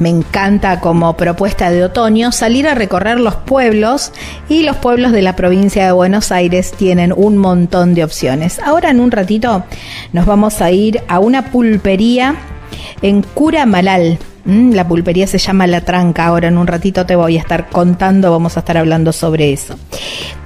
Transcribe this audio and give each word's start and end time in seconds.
Me 0.00 0.08
encanta 0.08 0.80
como 0.80 1.14
propuesta 1.14 1.70
de 1.70 1.84
otoño 1.84 2.32
salir 2.32 2.66
a 2.66 2.74
recorrer 2.74 3.20
los 3.20 3.34
pueblos 3.34 4.12
y 4.48 4.62
los 4.62 4.76
pueblos 4.76 5.12
de 5.12 5.20
la 5.20 5.36
provincia 5.36 5.84
de 5.84 5.92
Buenos 5.92 6.32
Aires 6.32 6.72
tienen 6.72 7.12
un 7.14 7.36
montón 7.36 7.92
de 7.92 8.02
opciones. 8.02 8.60
Ahora 8.60 8.88
en 8.88 8.98
un 8.98 9.10
ratito 9.10 9.62
nos 10.14 10.24
vamos 10.24 10.62
a 10.62 10.70
ir 10.70 11.02
a 11.06 11.18
una 11.18 11.50
pulpería 11.50 12.34
en 13.02 13.20
Curamalal. 13.20 14.18
Mm, 14.46 14.72
la 14.72 14.88
pulpería 14.88 15.26
se 15.26 15.36
llama 15.36 15.66
La 15.66 15.82
Tranca. 15.82 16.24
Ahora 16.24 16.48
en 16.48 16.56
un 16.56 16.66
ratito 16.66 17.04
te 17.04 17.14
voy 17.14 17.36
a 17.36 17.40
estar 17.40 17.68
contando, 17.68 18.30
vamos 18.30 18.56
a 18.56 18.60
estar 18.60 18.78
hablando 18.78 19.12
sobre 19.12 19.52
eso. 19.52 19.78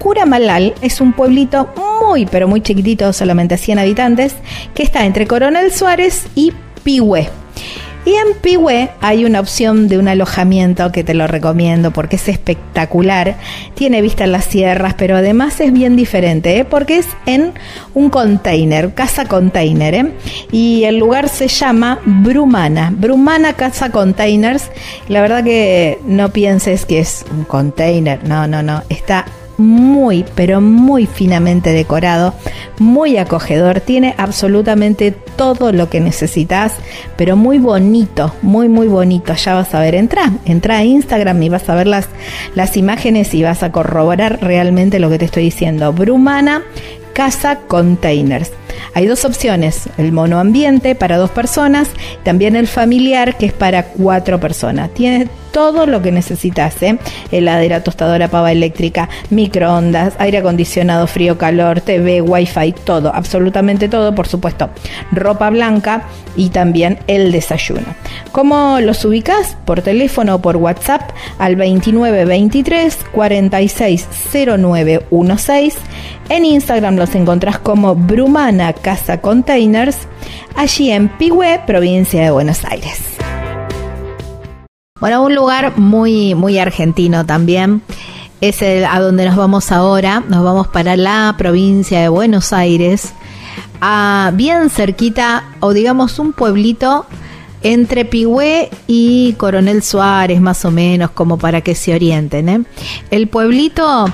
Curamalal 0.00 0.74
es 0.80 1.00
un 1.00 1.12
pueblito 1.12 1.68
muy, 1.76 2.26
pero 2.26 2.48
muy 2.48 2.60
chiquitito, 2.60 3.12
solamente 3.12 3.56
100 3.56 3.78
habitantes, 3.78 4.34
que 4.74 4.82
está 4.82 5.06
entre 5.06 5.28
Coronel 5.28 5.72
Suárez 5.72 6.26
y 6.34 6.52
Pihue. 6.82 7.43
Y 8.04 8.14
en 8.14 8.34
Pihue 8.40 8.90
hay 9.00 9.24
una 9.24 9.40
opción 9.40 9.88
de 9.88 9.98
un 9.98 10.08
alojamiento 10.08 10.92
que 10.92 11.04
te 11.04 11.14
lo 11.14 11.26
recomiendo 11.26 11.90
porque 11.90 12.16
es 12.16 12.28
espectacular. 12.28 13.36
Tiene 13.74 14.02
vista 14.02 14.24
en 14.24 14.32
las 14.32 14.44
sierras, 14.44 14.94
pero 14.94 15.16
además 15.16 15.58
es 15.60 15.72
bien 15.72 15.96
diferente, 15.96 16.58
¿eh? 16.58 16.64
porque 16.64 16.98
es 16.98 17.06
en 17.24 17.54
un 17.94 18.10
container, 18.10 18.92
casa 18.92 19.24
container. 19.26 19.94
¿eh? 19.94 20.12
Y 20.52 20.84
el 20.84 20.98
lugar 20.98 21.30
se 21.30 21.48
llama 21.48 21.98
Brumana. 22.04 22.92
Brumana 22.94 23.54
Casa 23.54 23.90
Containers. 23.90 24.70
La 25.08 25.22
verdad 25.22 25.42
que 25.42 25.98
no 26.04 26.28
pienses 26.30 26.84
que 26.84 26.98
es 26.98 27.24
un 27.30 27.44
container. 27.44 28.22
No, 28.24 28.46
no, 28.46 28.62
no. 28.62 28.82
Está 28.90 29.24
muy, 29.56 30.24
pero 30.34 30.60
muy 30.60 31.06
finamente 31.06 31.72
decorado, 31.72 32.34
muy 32.78 33.16
acogedor, 33.16 33.80
tiene 33.80 34.14
absolutamente 34.18 35.12
todo 35.12 35.72
lo 35.72 35.88
que 35.90 36.00
necesitas, 36.00 36.74
pero 37.16 37.36
muy 37.36 37.58
bonito, 37.58 38.34
muy, 38.42 38.68
muy 38.68 38.88
bonito. 38.88 39.34
Ya 39.34 39.54
vas 39.54 39.74
a 39.74 39.80
ver, 39.80 39.94
entra, 39.94 40.32
entra 40.44 40.78
a 40.78 40.84
Instagram 40.84 41.42
y 41.42 41.48
vas 41.48 41.68
a 41.68 41.74
ver 41.74 41.86
las, 41.86 42.08
las 42.54 42.76
imágenes 42.76 43.34
y 43.34 43.42
vas 43.42 43.62
a 43.62 43.72
corroborar 43.72 44.38
realmente 44.40 44.98
lo 44.98 45.10
que 45.10 45.18
te 45.18 45.24
estoy 45.26 45.44
diciendo. 45.44 45.92
Brumana 45.92 46.62
Casa 47.12 47.60
Containers. 47.68 48.52
Hay 48.94 49.06
dos 49.06 49.24
opciones, 49.24 49.88
el 49.98 50.12
monoambiente 50.12 50.94
para 50.94 51.16
dos 51.16 51.30
personas, 51.30 51.88
también 52.22 52.56
el 52.56 52.68
familiar 52.68 53.36
que 53.36 53.46
es 53.46 53.52
para 53.52 53.84
cuatro 53.84 54.38
personas. 54.38 54.90
Tiene 54.94 55.28
todo 55.54 55.86
lo 55.86 56.02
que 56.02 56.10
necesitas, 56.10 56.82
¿eh? 56.82 56.98
heladera, 57.30 57.84
tostadora, 57.84 58.26
pava 58.26 58.50
eléctrica, 58.50 59.08
microondas, 59.30 60.14
aire 60.18 60.38
acondicionado, 60.38 61.06
frío, 61.06 61.38
calor, 61.38 61.80
TV, 61.80 62.20
wifi, 62.20 62.72
todo, 62.72 63.14
absolutamente 63.14 63.88
todo, 63.88 64.16
por 64.16 64.26
supuesto, 64.26 64.70
ropa 65.12 65.48
blanca 65.50 66.08
y 66.36 66.48
también 66.48 66.98
el 67.06 67.30
desayuno. 67.30 67.86
¿Cómo 68.32 68.80
los 68.80 69.04
ubicas? 69.04 69.56
Por 69.64 69.80
teléfono 69.80 70.34
o 70.34 70.42
por 70.42 70.56
WhatsApp 70.56 71.12
al 71.38 71.56
2923 71.56 72.98
460916. 73.12 75.76
En 76.30 76.46
Instagram 76.46 76.96
los 76.96 77.14
encontrás 77.14 77.58
como 77.58 77.94
Brumana 77.94 78.72
Casa 78.84 79.22
Containers, 79.22 79.96
allí 80.54 80.92
en 80.92 81.08
Pihue, 81.08 81.62
provincia 81.66 82.22
de 82.22 82.30
Buenos 82.30 82.66
Aires. 82.66 83.00
Bueno, 85.00 85.24
un 85.24 85.34
lugar 85.34 85.78
muy, 85.78 86.34
muy 86.34 86.58
argentino 86.58 87.24
también 87.24 87.80
es 88.42 88.60
el, 88.60 88.84
a 88.84 89.00
donde 89.00 89.24
nos 89.24 89.36
vamos 89.36 89.72
ahora. 89.72 90.22
Nos 90.28 90.44
vamos 90.44 90.68
para 90.68 90.98
la 90.98 91.34
provincia 91.38 92.00
de 92.00 92.08
Buenos 92.08 92.52
Aires, 92.52 93.14
a 93.80 94.32
bien 94.34 94.68
cerquita, 94.68 95.44
o 95.60 95.72
digamos 95.72 96.18
un 96.18 96.34
pueblito 96.34 97.06
entre 97.62 98.04
Pigüé 98.04 98.68
y 98.86 99.32
Coronel 99.38 99.82
Suárez, 99.82 100.42
más 100.42 100.66
o 100.66 100.70
menos, 100.70 101.10
como 101.10 101.38
para 101.38 101.62
que 101.62 101.74
se 101.74 101.94
orienten. 101.94 102.48
¿eh? 102.50 102.62
El 103.10 103.28
pueblito 103.28 104.04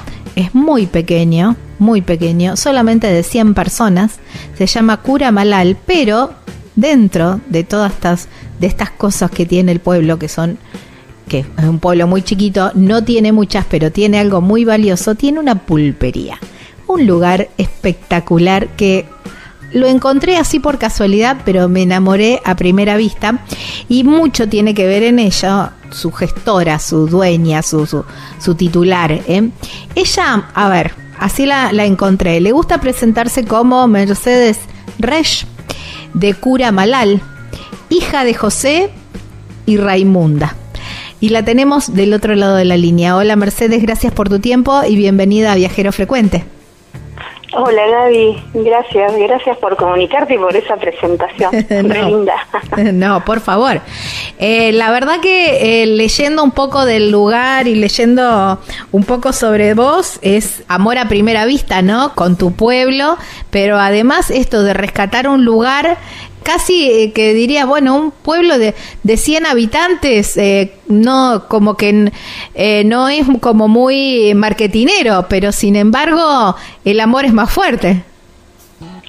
es 0.43 0.55
muy 0.55 0.87
pequeño, 0.87 1.57
muy 1.79 2.03
pequeño, 2.03 2.57
solamente 2.57 3.07
de 3.07 3.23
100 3.23 3.55
personas, 3.55 4.19
se 4.57 4.67
llama 4.67 4.99
Cura 4.99 5.33
Malal, 5.33 5.77
pero 5.87 6.33
dentro 6.77 7.41
de 7.49 7.65
todas 7.65 7.93
estas, 7.93 8.29
de 8.59 8.67
estas 8.67 8.91
cosas 8.91 9.31
que 9.31 9.47
tiene 9.47 9.73
el 9.73 9.81
pueblo, 9.81 10.19
que 10.19 10.29
son 10.29 10.59
que 11.29 11.39
es 11.39 11.65
un 11.65 11.79
pueblo 11.79 12.09
muy 12.09 12.23
chiquito, 12.23 12.73
no 12.75 13.05
tiene 13.05 13.31
muchas, 13.31 13.65
pero 13.71 13.93
tiene 13.93 14.19
algo 14.19 14.41
muy 14.41 14.65
valioso, 14.65 15.15
tiene 15.15 15.39
una 15.39 15.55
pulpería. 15.55 16.39
Un 16.89 17.07
lugar 17.07 17.49
espectacular 17.57 18.67
que 18.71 19.07
lo 19.73 19.87
encontré 19.87 20.37
así 20.37 20.59
por 20.59 20.79
casualidad, 20.79 21.39
pero 21.45 21.69
me 21.69 21.83
enamoré 21.83 22.41
a 22.45 22.57
primera 22.57 22.97
vista 22.97 23.45
y 23.89 24.05
mucho 24.05 24.49
tiene 24.49 24.75
que 24.75 24.87
ver 24.87 25.03
en 25.03 25.19
ello 25.19 25.71
su 25.91 26.13
gestora, 26.13 26.79
su 26.79 27.07
dueña, 27.07 27.63
su, 27.63 27.87
su, 27.87 28.55
titular. 28.55 29.13
¿eh? 29.13 29.51
Ella, 29.95 30.51
a 30.55 30.69
ver, 30.69 30.93
así 31.19 31.47
la, 31.47 31.73
la, 31.73 31.85
encontré, 31.85 32.41
le 32.41 32.53
gusta 32.53 32.81
presentarse 32.81 33.45
como 33.45 33.87
Mercedes 33.87 34.59
Resch 34.99 35.47
de 36.15 36.35
Cura 36.35 36.73
Malal, 36.73 37.21
hija 37.89 38.25
de 38.25 38.35
José 38.35 38.91
y 39.67 39.77
Raimunda. 39.77 40.57
Y 41.21 41.29
la 41.29 41.45
tenemos 41.45 41.93
del 41.95 42.15
otro 42.15 42.35
lado 42.35 42.57
de 42.57 42.65
la 42.65 42.79
línea. 42.79 43.15
Hola 43.15 43.37
Mercedes, 43.37 43.83
gracias 43.83 44.13
por 44.13 44.31
tu 44.31 44.39
tiempo 44.39 44.81
y 44.89 44.97
bienvenida 44.97 45.53
a 45.53 45.57
Viajero 45.57 45.93
Frecuente. 45.93 46.45
Hola 47.53 47.85
Gaby, 47.89 48.43
gracias, 48.55 49.17
gracias 49.17 49.57
por 49.59 49.77
comunicarte 49.77 50.35
y 50.35 50.39
por 50.39 50.55
esa 50.55 50.77
presentación. 50.77 51.51
no, 51.89 52.09
linda. 52.09 52.35
no, 52.93 53.25
por 53.25 53.41
favor. 53.41 53.81
Eh, 54.39 54.71
la 54.73 54.91
verdad 54.93 55.21
que 55.21 55.83
eh, 55.83 55.87
leyendo 55.87 56.45
un 56.45 56.53
poco 56.53 56.85
del 56.85 57.11
lugar 57.11 57.67
y 57.67 57.75
leyendo 57.75 58.61
un 58.93 59.03
poco 59.03 59.33
sobre 59.33 59.75
vos 59.75 60.21
es 60.23 60.63
amor 60.69 60.99
a 60.99 61.09
primera 61.09 61.45
vista, 61.45 61.83
¿no? 61.83 62.15
Con 62.15 62.37
tu 62.37 62.53
pueblo, 62.53 63.17
pero 63.51 63.79
además 63.79 64.31
esto 64.31 64.63
de 64.63 64.73
rescatar 64.73 65.29
un 65.29 65.45
lugar 65.45 65.99
casi 66.43 66.91
eh, 66.91 67.13
que 67.13 67.35
diría, 67.35 67.67
bueno, 67.67 67.97
un 67.97 68.11
pueblo 68.11 68.59
de, 68.59 68.75
de 69.03 69.17
100 69.17 69.47
habitantes, 69.47 70.37
eh, 70.37 70.73
no 70.89 71.45
como 71.49 71.77
que 71.77 72.13
eh, 72.55 72.85
no 72.85 73.09
es 73.09 73.27
como 73.41 73.69
muy 73.69 74.35
marketinero, 74.35 75.27
pero 75.29 75.53
sin 75.53 75.77
embargo 75.77 76.55
el 76.85 77.01
amor 77.01 77.25
es 77.25 77.33
más 77.33 77.53
fuerte. 77.53 78.03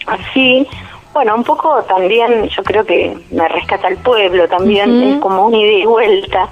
Así, 0.07 0.67
bueno, 1.13 1.35
un 1.35 1.43
poco 1.43 1.83
también 1.83 2.49
yo 2.49 2.63
creo 2.63 2.85
que 2.85 3.17
me 3.31 3.47
rescata 3.47 3.87
el 3.87 3.97
pueblo, 3.97 4.47
también 4.47 5.01
es 5.01 5.19
como 5.19 5.45
un 5.45 5.55
ida 5.55 5.71
y 5.71 5.85
vuelta. 5.85 6.49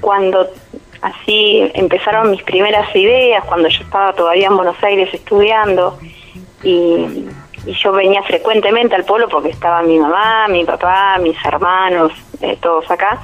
cuando 0.00 0.46
así 1.02 1.70
empezaron 1.74 2.30
mis 2.30 2.42
primeras 2.42 2.94
ideas, 2.94 3.44
cuando 3.44 3.68
yo 3.68 3.82
estaba 3.82 4.12
todavía 4.12 4.48
en 4.48 4.56
Buenos 4.56 4.82
Aires 4.82 5.08
estudiando 5.12 5.98
y 6.62 7.26
y 7.68 7.74
yo 7.74 7.92
venía 7.92 8.22
frecuentemente 8.22 8.94
al 8.94 9.04
pueblo 9.04 9.28
porque 9.28 9.50
estaba 9.50 9.82
mi 9.82 9.98
mamá, 9.98 10.48
mi 10.48 10.64
papá, 10.64 11.18
mis 11.18 11.36
hermanos, 11.44 12.12
eh, 12.40 12.56
todos 12.62 12.90
acá. 12.90 13.20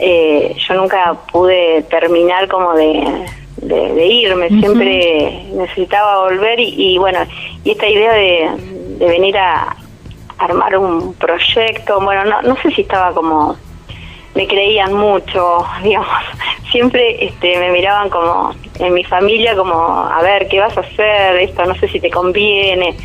Eh, 0.00 0.56
yo 0.58 0.74
nunca 0.74 1.14
pude 1.30 1.82
terminar 1.82 2.48
como 2.48 2.74
de, 2.74 3.26
de, 3.58 4.06
irme, 4.06 4.48
siempre 4.48 5.44
necesitaba 5.52 6.22
volver 6.22 6.58
y, 6.58 6.98
bueno, 6.98 7.20
y 7.62 7.70
esta 7.70 7.86
idea 7.86 8.12
de, 8.12 8.50
de 8.98 9.06
venir 9.06 9.38
a 9.38 9.76
armar 10.38 10.76
un 10.76 11.14
proyecto, 11.14 12.00
bueno, 12.00 12.24
no, 12.24 12.42
no 12.42 12.56
sé 12.62 12.72
si 12.72 12.82
estaba 12.82 13.12
como 13.12 13.56
me 14.34 14.48
creían 14.48 14.94
mucho, 14.94 15.64
digamos, 15.84 16.08
siempre 16.72 17.24
este, 17.24 17.56
me 17.58 17.70
miraban 17.70 18.08
como 18.10 18.52
en 18.80 18.94
mi 18.94 19.04
familia 19.04 19.54
como, 19.54 19.74
a 19.74 20.20
ver, 20.22 20.48
¿qué 20.48 20.58
vas 20.58 20.76
a 20.76 20.80
hacer? 20.80 21.36
Esto 21.36 21.64
no 21.66 21.74
sé 21.76 21.86
si 21.86 22.00
te 22.00 22.10
conviene 22.10 22.96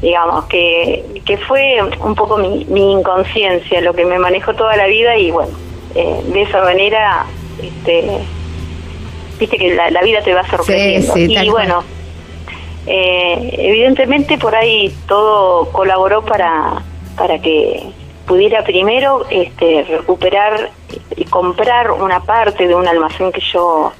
digamos, 0.00 0.44
que, 0.46 1.22
que 1.24 1.36
fue 1.38 1.78
un 2.00 2.14
poco 2.14 2.36
mi, 2.36 2.64
mi 2.66 2.92
inconsciencia 2.92 3.80
lo 3.80 3.94
que 3.94 4.04
me 4.04 4.18
manejó 4.18 4.54
toda 4.54 4.76
la 4.76 4.86
vida 4.86 5.16
y 5.16 5.30
bueno, 5.30 5.52
eh, 5.94 6.20
de 6.26 6.42
esa 6.42 6.62
manera, 6.62 7.26
este, 7.62 8.18
viste 9.38 9.56
que 9.56 9.74
la, 9.74 10.02
vida 10.02 10.22
te 10.22 10.34
va 10.34 10.46
sorprendiendo. 10.48 11.16
y 11.16 11.50
bueno, 11.50 11.82
eh, 12.86 13.54
evidentemente 13.58 14.38
por 14.38 14.54
ahí 14.54 14.94
todo 15.06 15.70
colaboró 15.72 16.24
para, 16.24 16.82
para 17.16 17.38
que 17.40 17.82
pudiera 18.26 18.62
primero 18.62 19.26
este, 19.30 19.84
recuperar 19.88 20.70
y 21.16 21.24
comprar 21.24 21.90
una 21.90 22.20
parte 22.20 22.68
de 22.68 22.74
un 22.74 22.86
almacén 22.86 23.32
que 23.32 23.40
yo 23.40 23.92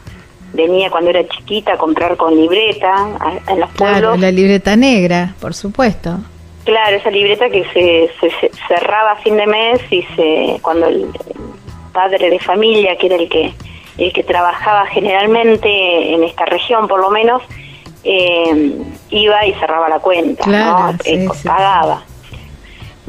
venía 0.52 0.90
cuando 0.90 1.10
era 1.10 1.26
chiquita 1.26 1.74
a 1.74 1.76
comprar 1.76 2.16
con 2.16 2.34
libreta 2.34 3.08
en 3.46 3.60
los 3.60 3.70
pueblos. 3.70 4.00
Claro, 4.00 4.16
la 4.16 4.30
libreta 4.30 4.76
negra, 4.76 5.34
por 5.40 5.54
supuesto. 5.54 6.18
Claro, 6.64 6.96
esa 6.96 7.10
libreta 7.10 7.48
que 7.48 7.64
se, 7.72 8.10
se, 8.20 8.50
cerraba 8.68 9.12
a 9.12 9.16
fin 9.16 9.36
de 9.36 9.46
mes 9.46 9.80
y 9.90 10.02
se 10.14 10.58
cuando 10.60 10.86
el 10.86 11.08
padre 11.92 12.30
de 12.30 12.38
familia, 12.38 12.96
que 12.96 13.06
era 13.06 13.16
el 13.16 13.28
que 13.28 13.54
el 13.98 14.12
que 14.12 14.22
trabajaba 14.22 14.86
generalmente 14.86 16.14
en 16.14 16.22
esta 16.22 16.44
región, 16.44 16.86
por 16.86 17.00
lo 17.00 17.10
menos, 17.10 17.42
eh, 18.04 18.72
iba 19.10 19.46
y 19.46 19.52
cerraba 19.54 19.88
la 19.88 19.98
cuenta, 19.98 20.46
¿no? 20.46 20.96
Eh, 21.04 21.26
pagaba. 21.44 22.02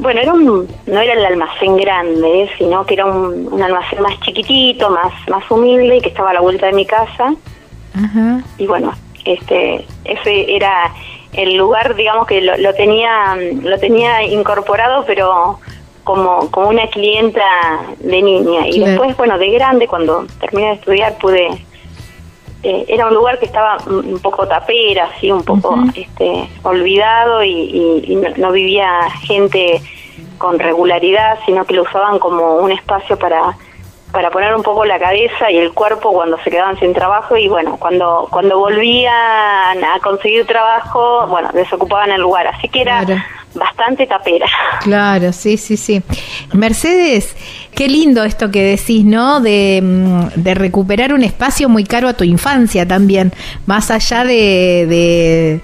Bueno, 0.00 0.20
era 0.20 0.32
un, 0.32 0.68
no 0.86 1.00
era 1.00 1.12
el 1.12 1.24
almacén 1.24 1.76
grande, 1.76 2.50
sino 2.56 2.84
que 2.86 2.94
era 2.94 3.04
un, 3.04 3.62
almacén 3.62 4.00
más 4.00 4.18
chiquitito, 4.20 4.90
más 4.90 5.12
más 5.28 5.48
humilde 5.50 5.98
y 5.98 6.00
que 6.00 6.08
estaba 6.08 6.30
a 6.30 6.34
la 6.34 6.40
vuelta 6.40 6.66
de 6.66 6.72
mi 6.72 6.86
casa. 6.86 7.34
Y 8.56 8.66
bueno, 8.66 8.92
este 9.24 9.84
ese 10.04 10.56
era 10.56 10.92
el 11.32 11.56
lugar, 11.56 11.94
digamos 11.94 12.26
que 12.26 12.40
lo, 12.40 12.74
tenía 12.74 13.36
lo 13.62 13.78
tenía 13.78 14.22
incorporado, 14.22 15.04
pero 15.06 15.58
como, 16.04 16.50
como 16.50 16.68
una 16.68 16.86
clienta 16.88 17.44
de 17.98 18.22
niña. 18.22 18.66
Y 18.68 18.80
después, 18.80 19.16
bueno, 19.16 19.38
de 19.38 19.50
grande, 19.50 19.86
cuando 19.86 20.26
terminé 20.40 20.68
de 20.68 20.74
estudiar, 20.74 21.18
pude 21.18 21.64
eh, 22.62 22.84
era 22.88 23.06
un 23.06 23.14
lugar 23.14 23.38
que 23.38 23.46
estaba 23.46 23.78
un 23.86 24.18
poco 24.20 24.46
tapera, 24.46 25.10
así 25.14 25.30
un 25.30 25.42
poco 25.42 25.76
este, 25.94 26.48
olvidado 26.62 27.42
y, 27.42 28.18
no, 28.36 28.52
vivía 28.52 29.10
gente 29.22 29.80
con 30.36 30.58
regularidad, 30.58 31.38
sino 31.46 31.64
que 31.64 31.74
lo 31.74 31.82
usaban 31.82 32.18
como 32.18 32.56
un 32.56 32.72
espacio 32.72 33.18
para 33.18 33.56
para 34.12 34.30
poner 34.30 34.54
un 34.54 34.62
poco 34.62 34.84
la 34.84 34.98
cabeza 34.98 35.50
y 35.50 35.58
el 35.58 35.72
cuerpo 35.72 36.12
cuando 36.12 36.38
se 36.42 36.50
quedaban 36.50 36.78
sin 36.78 36.92
trabajo 36.92 37.36
y 37.36 37.48
bueno, 37.48 37.76
cuando 37.78 38.28
cuando 38.30 38.58
volvían 38.58 39.14
a 39.84 39.98
conseguir 40.02 40.46
trabajo, 40.46 41.26
bueno, 41.28 41.50
desocupaban 41.52 42.10
el 42.10 42.20
lugar, 42.20 42.46
así 42.48 42.68
que 42.68 42.82
era 42.82 43.04
bastante 43.54 44.06
tapera. 44.06 44.46
Claro, 44.82 45.32
sí, 45.32 45.56
sí, 45.56 45.76
sí. 45.76 46.02
Mercedes, 46.52 47.36
qué 47.74 47.88
lindo 47.88 48.24
esto 48.24 48.50
que 48.50 48.62
decís, 48.62 49.04
¿no? 49.04 49.40
De, 49.40 49.80
mm, 49.82 50.40
de 50.40 50.54
recuperar 50.54 51.12
un 51.12 51.22
espacio 51.22 51.68
muy 51.68 51.84
caro 51.84 52.08
a 52.08 52.14
tu 52.14 52.24
infancia 52.24 52.86
también, 52.86 53.32
más 53.66 53.90
allá 53.90 54.24
de, 54.24 54.86
de, 54.88 55.60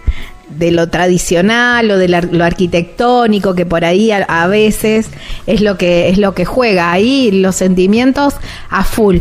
lo 0.48 0.88
tradicional 0.88 1.90
o 1.90 1.98
de 1.98 2.08
lo 2.08 2.44
arquitectónico 2.44 3.54
que 3.54 3.66
por 3.66 3.84
ahí 3.84 4.10
a, 4.12 4.46
veces 4.46 5.10
es 5.46 5.60
lo 5.60 5.76
que 5.76 6.08
es 6.08 6.18
lo 6.18 6.34
que 6.34 6.44
juega 6.44 6.92
ahí 6.92 7.30
los 7.32 7.56
sentimientos 7.56 8.34
a 8.70 8.84
full 8.84 9.18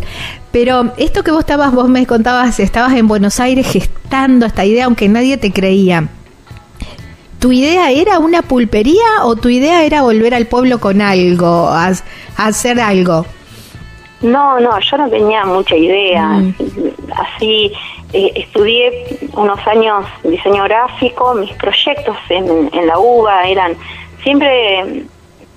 pero 0.52 0.94
esto 0.98 1.24
que 1.24 1.32
vos 1.32 1.42
estabas 1.42 1.74
vos 1.74 1.90
me 1.90 2.06
contabas 2.06 2.60
estabas 2.60 2.94
en 2.94 3.08
Buenos 3.08 3.40
Aires 3.40 3.68
gestando 3.68 4.46
esta 4.46 4.66
idea 4.66 4.86
aunque 4.86 5.10
nadie 5.10 5.38
te 5.38 5.52
creía 5.52 6.10
¿Tu 7.46 7.52
idea 7.52 7.92
era 7.92 8.18
una 8.18 8.42
pulpería 8.42 9.24
o 9.24 9.36
tu 9.36 9.50
idea 9.50 9.84
era 9.84 10.02
volver 10.02 10.34
al 10.34 10.48
pueblo 10.48 10.80
con 10.80 11.00
algo, 11.00 11.70
a, 11.70 11.92
hacer 12.38 12.80
algo? 12.80 13.24
No, 14.22 14.60
no, 14.60 14.80
yo 14.80 14.98
no 14.98 15.08
tenía 15.10 15.46
mucha 15.46 15.76
idea. 15.76 16.24
Mm. 16.24 16.56
Así 17.16 17.72
eh, 18.16 18.32
estudié 18.36 19.20
unos 19.34 19.60
años 19.68 20.06
diseño 20.24 20.64
gráfico, 20.64 21.36
mis 21.36 21.54
proyectos 21.54 22.16
en, 22.30 22.70
la 22.88 22.98
UBA 22.98 23.48
eran 23.48 23.74
siempre 24.24 25.04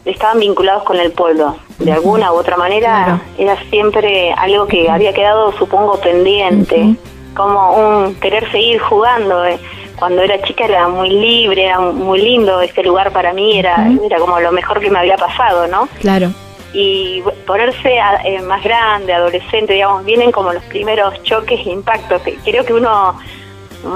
estaban 0.05 0.41
vinculados 0.41 0.83
con 0.83 0.97
el 0.99 1.13
pueblo. 1.13 1.57
De 1.79 1.93
alguna 1.93 2.33
u 2.33 2.37
otra 2.37 2.57
manera 2.57 3.21
era 3.39 3.57
siempre 3.71 4.33
algo 4.33 4.67
que 4.67 4.91
había 4.91 5.13
quedado, 5.13 5.53
supongo, 5.53 6.01
pendiente, 6.01 6.97
como 7.35 7.77
un 7.77 8.15
querer 8.17 8.51
seguir 8.51 8.81
jugando. 8.81 9.45
Eh 9.45 9.59
cuando 9.99 10.23
era 10.23 10.41
chica 10.43 10.65
era 10.65 10.89
muy 10.89 11.11
libre, 11.11 11.65
era 11.65 11.81
muy 11.81 12.21
lindo 12.23 12.61
este 12.61 12.85
lugar 12.85 13.13
para 13.13 13.33
mí, 13.33 13.59
era, 13.59 13.89
era 14.05 14.19
como 14.19 14.39
lo 14.39 14.53
mejor 14.53 14.79
que 14.81 14.91
me 14.91 14.99
había 15.01 15.17
pasado, 15.17 15.67
¿no? 15.67 15.89
Claro. 16.01 16.31
Y 16.73 17.23
ponerse 17.47 17.99
eh, 18.25 18.43
más 18.43 18.62
grande, 18.62 19.12
adolescente, 19.12 19.73
digamos, 19.73 20.05
vienen 20.05 20.31
como 20.31 20.53
los 20.53 20.62
primeros 20.65 21.23
choques 21.23 21.61
e 21.67 21.70
impactos. 21.70 22.20
Creo 22.44 22.65
que 22.65 22.75
uno 22.75 23.19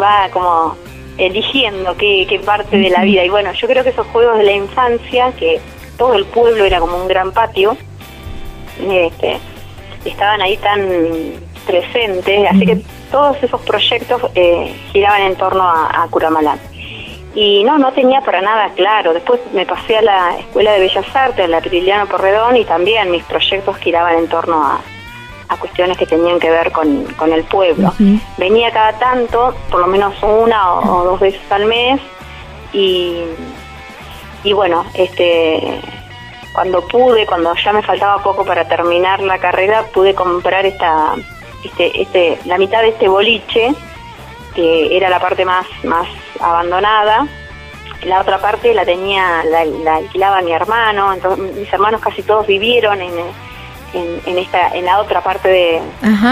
va 0.01 0.29
como 0.33 0.77
eligiendo 1.19 1.97
qué, 1.97 2.27
qué 2.29 2.39
parte 2.39 2.79
de 2.79 2.91
la 2.91 3.03
vida. 3.03 3.25
Y 3.25 3.29
bueno, 3.29 3.53
yo 3.53 3.69
creo 3.69 3.85
que 3.85 3.91
esos 3.91 4.07
juegos 4.09 4.39
de 4.39 4.45
la 4.45 4.53
infancia, 4.53 5.33
que 5.33 5.61
todo 5.99 6.15
el 6.15 6.25
pueblo 6.25 6.65
era 6.65 6.81
como 6.81 6.97
un 6.97 7.09
gran 7.09 7.33
patio, 7.33 7.77
este, 8.81 9.39
estaban 10.05 10.41
ahí 10.41 10.57
tan 10.57 10.89
presentes, 11.67 12.51
así 12.51 12.67
que 12.67 12.83
todos 13.11 13.41
esos 13.43 13.61
proyectos 13.61 14.23
eh, 14.35 14.75
giraban 14.93 15.23
en 15.23 15.37
torno 15.37 15.63
a, 15.63 16.03
a 16.03 16.09
Curamalán. 16.09 16.59
Y 17.35 17.65
no, 17.65 17.79
no 17.79 17.93
tenía 17.93 18.21
para 18.21 18.43
nada 18.43 18.71
claro. 18.75 19.15
Después 19.15 19.41
me 19.53 19.65
pasé 19.65 19.99
a 19.99 20.03
la 20.03 20.39
Escuela 20.39 20.73
de 20.73 20.81
Bellas 20.81 21.17
Artes, 21.17 21.49
la 21.49 21.61
Priliano 21.61 22.07
Porredón, 22.07 22.57
y 22.57 22.65
también 22.65 23.11
mis 23.11 23.25
proyectos 23.25 23.77
giraban 23.79 24.19
en 24.19 24.29
torno 24.29 24.63
a, 24.63 24.81
cuestiones 25.61 25.99
que 25.99 26.07
tenían 26.07 26.41
que 26.41 26.51
ver 26.51 26.73
con, 26.73 27.33
el 27.33 27.45
pueblo. 27.45 27.93
Venía 28.39 28.71
cada 28.71 28.95
tanto, 28.95 29.55
por 29.71 29.81
lo 29.81 29.87
menos 29.87 30.15
una 30.23 30.73
o, 30.73 31.05
dos 31.05 31.21
veces 31.21 31.43
al 31.53 31.67
mes, 31.67 32.01
y, 32.73 33.25
y 34.45 34.53
bueno, 34.55 34.87
este 34.95 35.79
cuando 36.55 36.87
pude, 36.87 37.27
cuando 37.27 37.55
ya 37.55 37.73
me 37.73 37.83
faltaba 37.83 38.23
poco 38.23 38.45
para 38.45 38.67
terminar 38.67 39.21
la 39.21 39.39
carrera, 39.39 39.85
pude 39.93 40.15
comprar 40.15 40.67
esta 40.67 41.15
este, 41.65 42.03
este, 42.03 42.39
la 42.45 42.59
mitad 42.59 42.83
de 42.83 42.89
este 42.89 43.09
boliche, 43.09 43.73
que 44.55 44.97
era 44.97 45.09
la 45.09 45.21
parte 45.21 45.45
más, 45.45 45.67
más 45.85 46.07
abandonada, 46.41 47.27
la 48.05 48.21
otra 48.21 48.39
parte 48.39 48.75
la 48.75 48.85
tenía, 48.85 49.45
la, 49.45 49.97
alquilaba 49.97 50.43
mi 50.43 50.53
hermano, 50.53 51.13
entonces 51.13 51.55
mis 51.55 51.73
hermanos 51.73 52.01
casi 52.01 52.23
todos 52.23 52.47
vivieron 52.47 53.01
en, 53.01 53.13
en, 53.95 54.39
esta, 54.39 54.69
en 54.69 54.85
la 54.85 55.01
otra 55.01 55.23
parte 55.23 55.49
de, 55.49 55.81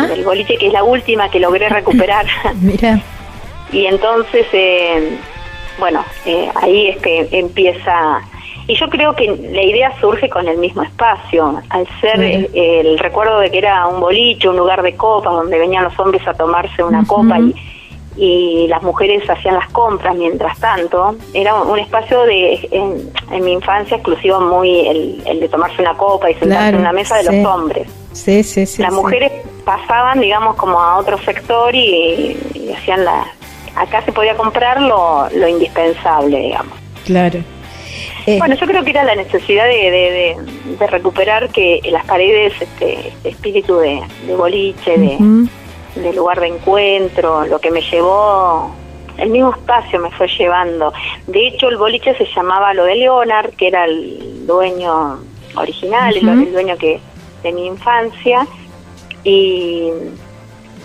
del 0.08 0.24
boliche, 0.24 0.56
que 0.56 0.68
es 0.68 0.72
la 0.72 0.82
última 0.82 1.30
que 1.30 1.40
logré 1.40 1.68
recuperar. 1.70 2.26
Mira. 2.60 3.00
y 3.72 3.86
entonces, 3.86 4.46
eh, 4.52 5.18
bueno, 5.78 6.04
eh, 6.26 6.50
ahí 6.56 6.88
es 6.88 6.98
que 6.98 7.28
empieza. 7.30 8.20
Y 8.66 8.76
yo 8.76 8.88
creo 8.88 9.16
que 9.16 9.26
la 9.26 9.62
idea 9.62 9.92
surge 10.00 10.28
con 10.28 10.46
el 10.46 10.58
mismo 10.58 10.82
espacio, 10.82 11.60
al 11.70 11.88
ser 12.00 12.20
el, 12.20 12.98
recuerdo 13.00 13.40
de 13.40 13.50
que 13.50 13.58
era 13.58 13.86
un 13.86 14.00
boliche, 14.00 14.48
un 14.48 14.56
lugar 14.56 14.82
de 14.82 14.94
copas, 14.94 15.32
donde 15.32 15.58
venían 15.58 15.84
los 15.84 15.98
hombres 15.98 16.26
a 16.28 16.34
tomarse 16.34 16.84
una 16.84 17.04
copa 17.04 17.40
y, 17.40 17.52
las 18.68 18.82
mujeres 18.82 19.28
hacían 19.28 19.54
las 19.54 19.68
compras 19.70 20.14
mientras 20.14 20.58
tanto. 20.58 21.16
Era 21.32 21.54
un, 21.54 21.78
espacio 21.78 22.22
de, 22.24 22.68
en, 22.70 23.44
mi 23.44 23.52
infancia 23.52 23.96
exclusivo 23.96 24.40
muy 24.40 24.86
el, 24.86 25.40
de 25.40 25.48
tomarse 25.48 25.80
una 25.80 25.94
copa 25.94 26.30
y 26.30 26.34
sentarse 26.34 26.70
en 26.70 26.76
una 26.76 26.92
mesa 26.92 27.16
de 27.16 27.24
los 27.24 27.46
hombres. 27.46 27.88
Sí, 28.12 28.42
sí, 28.42 28.66
sí. 28.66 28.82
Las 28.82 28.92
mujeres 28.92 29.32
pasaban, 29.64 30.20
digamos, 30.20 30.56
como 30.56 30.80
a 30.80 30.98
otro 30.98 31.18
sector 31.18 31.74
y, 31.74 32.36
hacían 32.76 33.04
la... 33.04 33.26
Acá 33.76 34.02
se 34.02 34.12
podía 34.12 34.36
comprar 34.36 34.82
lo, 34.82 35.28
lo 35.30 35.48
indispensable, 35.48 36.38
digamos. 36.38 36.76
Claro. 37.04 37.40
Eh, 38.26 38.38
bueno, 38.38 38.54
yo 38.54 38.66
creo 38.66 38.84
que 38.84 38.90
era 38.90 39.04
la 39.04 39.14
necesidad 39.14 39.64
de, 39.64 40.36
recuperar 40.90 41.48
que 41.50 41.80
las 41.90 42.04
paredes, 42.04 42.52
este, 42.60 43.08
este 43.08 43.28
espíritu 43.30 43.78
de, 43.78 44.02
boliche, 44.36 44.98
de, 44.98 45.16
lugar 46.14 46.40
de 46.40 46.48
encuentro, 46.48 47.46
lo 47.46 47.58
que 47.58 47.70
me 47.70 47.80
llevó, 47.80 48.74
el 49.18 49.30
mismo 49.30 49.50
espacio 49.50 50.00
me 50.00 50.10
fue 50.10 50.28
llevando. 50.28 50.92
De 51.26 51.48
hecho, 51.48 51.68
el 51.68 51.76
boliche 51.76 52.16
se 52.16 52.26
llamaba 52.34 52.72
lo 52.74 52.84
de 52.84 52.96
Leonard, 52.96 53.50
que 53.50 53.68
era 53.68 53.84
el 53.84 54.46
dueño 54.46 55.18
original, 55.56 56.16
el, 56.16 56.52
dueño 56.52 56.76
que 56.76 57.00
de 57.42 57.52
mi 57.52 57.66
infancia. 57.66 58.46
Y, 59.22 59.90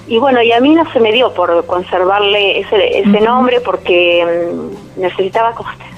y 0.07 0.17
bueno, 0.17 0.41
y 0.41 0.51
a 0.51 0.59
mí 0.59 0.75
no 0.75 0.91
se 0.91 0.99
me 0.99 1.11
dio 1.11 1.33
por 1.33 1.65
conservarle 1.65 2.59
ese, 2.59 2.99
ese 2.99 3.21
nombre 3.21 3.61
porque 3.61 4.25
mm, 4.25 5.01
necesitaba 5.01 5.53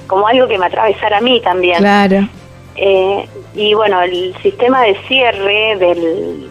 como 0.06 0.28
algo 0.28 0.48
que 0.48 0.58
me 0.58 0.68
atravesara 0.68 1.18
a 1.18 1.22
mí 1.22 1.42
también. 1.42 1.80
Claro. 1.80 2.28
Eh, 2.76 3.28
y 3.56 3.74
bueno, 3.74 4.02
el 4.02 4.36
sistema 4.44 4.84
de 4.84 4.96
cierre 5.08 5.76
del, 5.78 6.47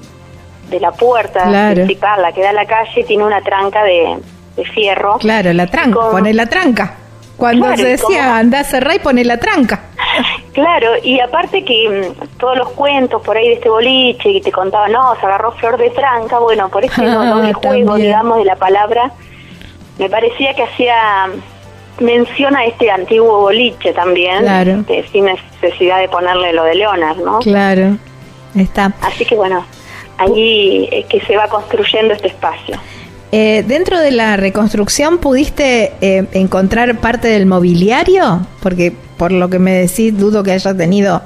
de 0.68 0.80
la 0.80 0.92
puerta 0.92 1.72
principal, 1.72 2.22
la 2.22 2.32
que 2.32 2.42
da 2.42 2.50
a 2.50 2.52
la 2.52 2.66
calle, 2.66 3.04
tiene 3.04 3.24
una 3.24 3.40
tranca 3.40 3.84
de, 3.84 4.18
fierro. 4.72 5.18
Claro, 5.18 5.52
la 5.52 5.66
tranca, 5.66 6.10
pone 6.10 6.32
la 6.32 6.46
tranca. 6.46 6.94
Cuando 7.36 7.76
se 7.76 7.88
decía 7.88 8.38
anda 8.38 8.60
a 8.60 8.64
cerrar 8.64 8.96
y 8.96 8.98
pone 8.98 9.24
la 9.24 9.38
tranca. 9.38 9.80
Claro, 10.52 10.92
y 11.02 11.20
aparte 11.20 11.62
que 11.66 12.14
mm, 12.16 12.38
todos 12.38 12.56
los 12.56 12.70
cuentos 12.70 13.20
por 13.20 13.36
ahí 13.36 13.48
de 13.48 13.54
este 13.56 13.68
boliche 13.68 14.30
y 14.30 14.40
te 14.40 14.50
contaban, 14.50 14.90
no, 14.90 15.14
se 15.20 15.26
agarró 15.26 15.52
flor 15.52 15.76
de 15.76 15.90
tranca, 15.90 16.38
bueno, 16.38 16.70
por 16.70 16.82
ese 16.82 17.04
doble 17.04 17.52
juego, 17.52 17.96
digamos, 17.96 18.38
de 18.38 18.46
la 18.46 18.56
palabra, 18.56 19.12
me 19.98 20.08
parecía 20.08 20.54
que 20.54 20.62
hacía 20.62 21.28
menciona 22.00 22.64
este 22.64 22.90
antiguo 22.90 23.40
boliche 23.40 23.92
también, 23.92 24.46
este, 24.46 25.06
sin 25.08 25.26
necesidad 25.26 25.98
de 25.98 26.08
ponerle 26.08 26.54
lo 26.54 26.64
de 26.64 26.74
Leonard, 26.74 27.18
¿no? 27.18 27.38
Claro, 27.40 27.98
está. 28.54 28.92
Así 29.02 29.26
que 29.26 29.34
bueno, 29.34 29.64
allí 30.18 30.88
es 30.90 31.06
que 31.06 31.20
se 31.20 31.36
va 31.36 31.48
construyendo 31.48 32.14
este 32.14 32.28
espacio. 32.28 32.78
Eh, 33.32 33.64
dentro 33.66 33.98
de 33.98 34.12
la 34.12 34.36
reconstrucción, 34.36 35.18
¿pudiste 35.18 35.92
eh, 36.00 36.26
encontrar 36.32 36.96
parte 36.98 37.28
del 37.28 37.46
mobiliario? 37.46 38.46
Porque 38.62 38.92
por 39.18 39.32
lo 39.32 39.50
que 39.50 39.58
me 39.58 39.72
decís, 39.72 40.16
dudo 40.16 40.42
que 40.42 40.52
haya 40.52 40.76
tenido, 40.76 41.22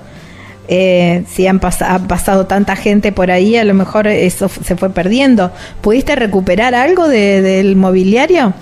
eh, 0.68 1.24
si 1.26 1.46
han 1.46 1.60
ha 1.62 1.98
pasado 2.08 2.46
tanta 2.46 2.76
gente 2.76 3.12
por 3.12 3.30
ahí, 3.30 3.56
a 3.56 3.64
lo 3.64 3.74
mejor 3.74 4.06
eso 4.06 4.48
se 4.48 4.76
fue 4.76 4.90
perdiendo. 4.90 5.50
¿Pudiste 5.82 6.16
recuperar 6.16 6.74
algo 6.74 7.06
del 7.06 7.76
mobiliario? 7.76 8.54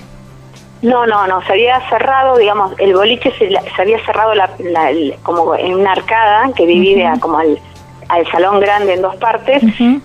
No, 0.80 1.06
no, 1.06 1.26
no, 1.26 1.42
se 1.42 1.52
había 1.52 1.80
cerrado, 1.88 2.38
digamos, 2.38 2.72
el 2.78 2.94
boliche 2.94 3.32
se, 3.36 3.50
había 3.80 3.98
cerrado 4.04 4.32
la, 4.34 4.48
como 5.24 5.54
en 5.56 5.74
una 5.74 5.92
arcada 5.92 6.50
que 6.56 6.66
divide 6.66 7.04
a, 7.04 7.18
como 7.18 7.38
al, 7.38 7.58
salón 8.30 8.60
grande 8.60 8.94
en 8.94 9.02
dos 9.02 9.16
partes, 9.16 9.62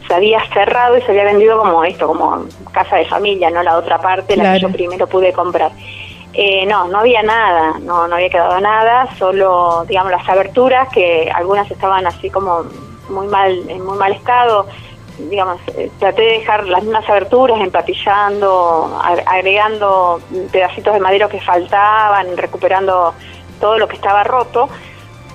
se 0.08 0.14
había 0.14 0.44
cerrado 0.54 0.98
y 0.98 1.02
se 1.02 1.12
había 1.12 1.24
vendido 1.24 1.58
como 1.58 1.84
esto, 1.84 2.08
como 2.08 2.46
casa 2.72 2.98
de 2.98 3.06
familia, 3.06 3.50
no 3.50 3.64
la 3.64 3.78
otra 3.78 4.00
parte, 4.00 4.36
la 4.36 4.54
que 4.54 4.60
yo 4.60 4.70
primero 4.70 5.08
pude 5.08 5.32
comprar. 5.32 5.72
Eh, 6.34 6.66
no, 6.66 6.88
no 6.88 7.00
había 7.00 7.22
nada, 7.22 7.80
no, 7.80 8.08
no 8.08 8.16
había 8.16 8.30
quedado 8.30 8.60
nada, 8.60 9.08
solo, 9.18 9.86
digamos, 9.88 10.12
las 10.12 10.28
aberturas, 10.28 10.90
que 10.90 11.32
algunas 11.34 11.70
estaban 11.70 12.08
así 12.08 12.30
como 12.30 12.64
muy 13.10 13.28
mal, 13.28 13.70
en 13.70 13.86
muy 13.86 13.98
mal 13.98 14.12
estado, 14.14 14.66
digamos, 15.18 15.60
eh, 15.78 15.92
traté 16.00 16.24
de 16.24 16.32
dejar 16.40 16.66
las 16.66 16.84
mismas 16.84 17.08
aberturas, 17.08 17.60
empatillando, 17.62 19.00
agregando 19.28 20.20
pedacitos 20.52 20.94
de 20.96 21.00
madera 21.00 21.30
que 21.30 21.40
faltaban, 21.40 22.36
recuperando 22.36 23.14
todo 23.60 23.78
lo 23.78 23.88
que 23.88 23.96
estaba 23.96 24.24
roto, 24.24 24.70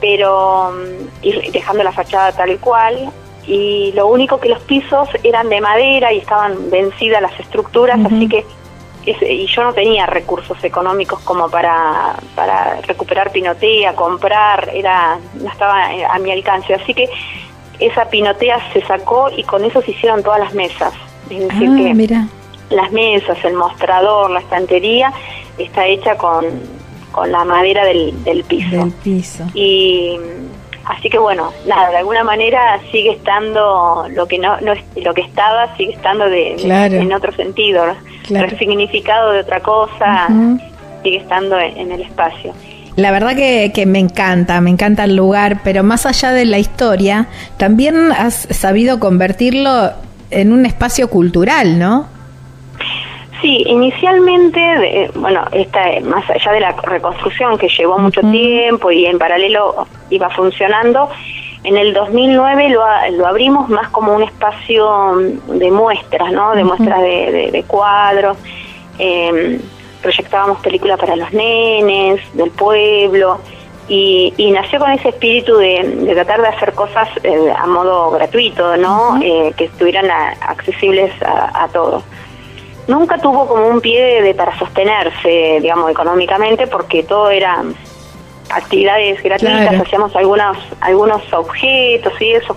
pero 0.00 0.72
mm, 0.72 1.08
y 1.22 1.50
dejando 1.50 1.82
la 1.82 1.92
fachada 1.92 2.32
tal 2.32 2.58
cual. 2.58 3.10
Y 3.46 3.92
lo 3.92 4.08
único 4.08 4.38
que 4.40 4.48
los 4.50 4.60
pisos 4.62 5.08
eran 5.22 5.48
de 5.48 5.60
madera 5.60 6.12
y 6.12 6.18
estaban 6.18 6.70
vencidas 6.70 7.22
las 7.22 7.38
estructuras, 7.40 7.98
así 8.04 8.28
que 8.28 8.44
y 9.06 9.46
yo 9.46 9.64
no 9.64 9.72
tenía 9.72 10.06
recursos 10.06 10.62
económicos 10.62 11.20
como 11.20 11.48
para, 11.48 12.16
para 12.34 12.80
recuperar 12.82 13.30
pinotea, 13.30 13.94
comprar, 13.94 14.70
era 14.74 15.18
no 15.34 15.48
estaba 15.48 15.86
a 16.10 16.18
mi 16.18 16.30
alcance, 16.30 16.74
así 16.74 16.92
que 16.92 17.08
esa 17.78 18.06
pinotea 18.10 18.60
se 18.72 18.82
sacó 18.82 19.30
y 19.34 19.44
con 19.44 19.64
eso 19.64 19.80
se 19.82 19.92
hicieron 19.92 20.22
todas 20.22 20.40
las 20.40 20.54
mesas. 20.54 20.92
Es 21.30 21.48
decir, 21.48 21.70
ah, 21.72 21.76
que 21.76 22.74
las 22.74 22.92
mesas, 22.92 23.38
el 23.44 23.54
mostrador, 23.54 24.30
la 24.30 24.40
estantería, 24.40 25.12
está 25.58 25.86
hecha 25.86 26.16
con, 26.16 26.44
con 27.18 27.32
la 27.32 27.44
madera 27.44 27.84
del, 27.84 28.12
del 28.24 28.44
piso. 28.44 28.76
Del 28.76 28.92
piso. 28.92 29.44
Y 29.54 30.16
así 30.84 31.10
que 31.10 31.18
bueno, 31.18 31.52
nada, 31.66 31.90
de 31.90 31.96
alguna 31.98 32.24
manera 32.24 32.80
sigue 32.92 33.10
estando 33.10 34.06
lo 34.10 34.26
que 34.26 34.38
no, 34.38 34.60
no 34.60 34.72
lo 35.02 35.14
que 35.14 35.22
estaba 35.22 35.76
sigue 35.76 35.92
estando 35.92 36.28
de, 36.28 36.54
en 36.54 37.12
otro 37.12 37.32
sentido, 37.32 37.84
claro. 38.26 38.48
resignificado 38.48 39.32
de 39.32 39.40
otra 39.40 39.60
cosa, 39.60 40.28
sigue 41.02 41.18
estando 41.18 41.58
en 41.58 41.92
el 41.92 42.02
espacio. 42.02 42.54
La 42.96 43.12
verdad 43.12 43.36
que, 43.36 43.70
que, 43.72 43.86
me 43.86 44.00
encanta, 44.00 44.60
me 44.60 44.70
encanta 44.70 45.04
el 45.04 45.14
lugar, 45.14 45.60
pero 45.62 45.84
más 45.84 46.04
allá 46.04 46.32
de 46.32 46.44
la 46.44 46.58
historia, 46.58 47.28
también 47.56 48.10
has 48.10 48.48
sabido 48.50 48.98
convertirlo 48.98 49.92
en 50.30 50.52
un 50.52 50.66
espacio 50.66 51.08
cultural, 51.08 51.78
¿no? 51.78 52.17
Sí, 53.40 53.62
inicialmente, 53.66 55.10
bueno, 55.14 55.44
esta, 55.52 55.80
más 56.02 56.28
allá 56.28 56.52
de 56.52 56.60
la 56.60 56.72
reconstrucción 56.72 57.56
que 57.56 57.68
llevó 57.68 57.98
mucho 57.98 58.20
tiempo 58.20 58.90
y 58.90 59.06
en 59.06 59.18
paralelo 59.18 59.86
iba 60.10 60.28
funcionando, 60.30 61.08
en 61.64 61.76
el 61.76 61.92
2009 61.92 62.70
lo, 62.70 62.82
lo 63.16 63.26
abrimos 63.26 63.68
más 63.68 63.88
como 63.90 64.14
un 64.14 64.22
espacio 64.22 65.16
de 65.46 65.70
muestras, 65.70 66.32
¿no? 66.32 66.54
De 66.54 66.64
muestras 66.64 67.00
de, 67.02 67.50
de, 67.52 67.62
cuadros. 67.64 68.36
Eh, 68.98 69.60
proyectábamos 70.02 70.58
películas 70.60 70.98
para 70.98 71.16
los 71.16 71.32
nenes, 71.32 72.20
del 72.34 72.50
pueblo, 72.50 73.38
y, 73.88 74.50
nació 74.52 74.78
con 74.78 74.90
ese 74.92 75.08
espíritu 75.08 75.56
de, 75.56 76.12
tratar 76.12 76.42
de 76.42 76.48
hacer 76.48 76.74
cosas 76.74 77.08
eh, 77.22 77.52
a 77.56 77.66
modo 77.66 78.10
gratuito, 78.10 78.76
¿no? 78.76 79.18
Eh, 79.22 79.52
que 79.56 79.64
estuvieran 79.64 80.10
accesibles 80.40 81.10
a, 81.22 81.68
todos. 81.72 82.02
Nunca 82.88 83.18
tuvo 83.18 83.46
como 83.46 83.68
un 83.68 83.80
pie 83.80 84.22
de, 84.22 84.34
para 84.34 84.58
sostenerse, 84.58 85.58
digamos, 85.60 85.90
económicamente, 85.90 86.66
porque 86.66 87.04
todo 87.04 87.30
era 87.30 87.62
actividades 88.50 89.22
gratuitas, 89.22 89.80
hacíamos 89.82 90.16
algunos 90.16 90.56
algunos 90.80 91.32
objetos 91.32 92.12
y 92.20 92.32
eso, 92.32 92.56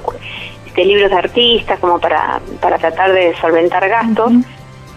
este, 0.66 0.86
libros 0.86 1.12
de 1.12 1.18
artistas 1.18 1.80
como 1.80 2.00
para, 2.00 2.40
para 2.62 2.78
tratar 2.78 3.12
de 3.12 3.36
solventar 3.42 3.88
gastos. 3.90 4.32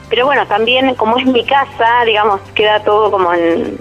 Pero 0.09 0.27
bueno, 0.27 0.47
también 0.47 0.95
como 0.95 1.19
es 1.19 1.27
mi 1.27 1.45
casa, 1.45 2.05
digamos, 2.07 2.41
queda 2.55 2.81
todo 2.85 3.11
como 3.11 3.33
en, 3.33 3.77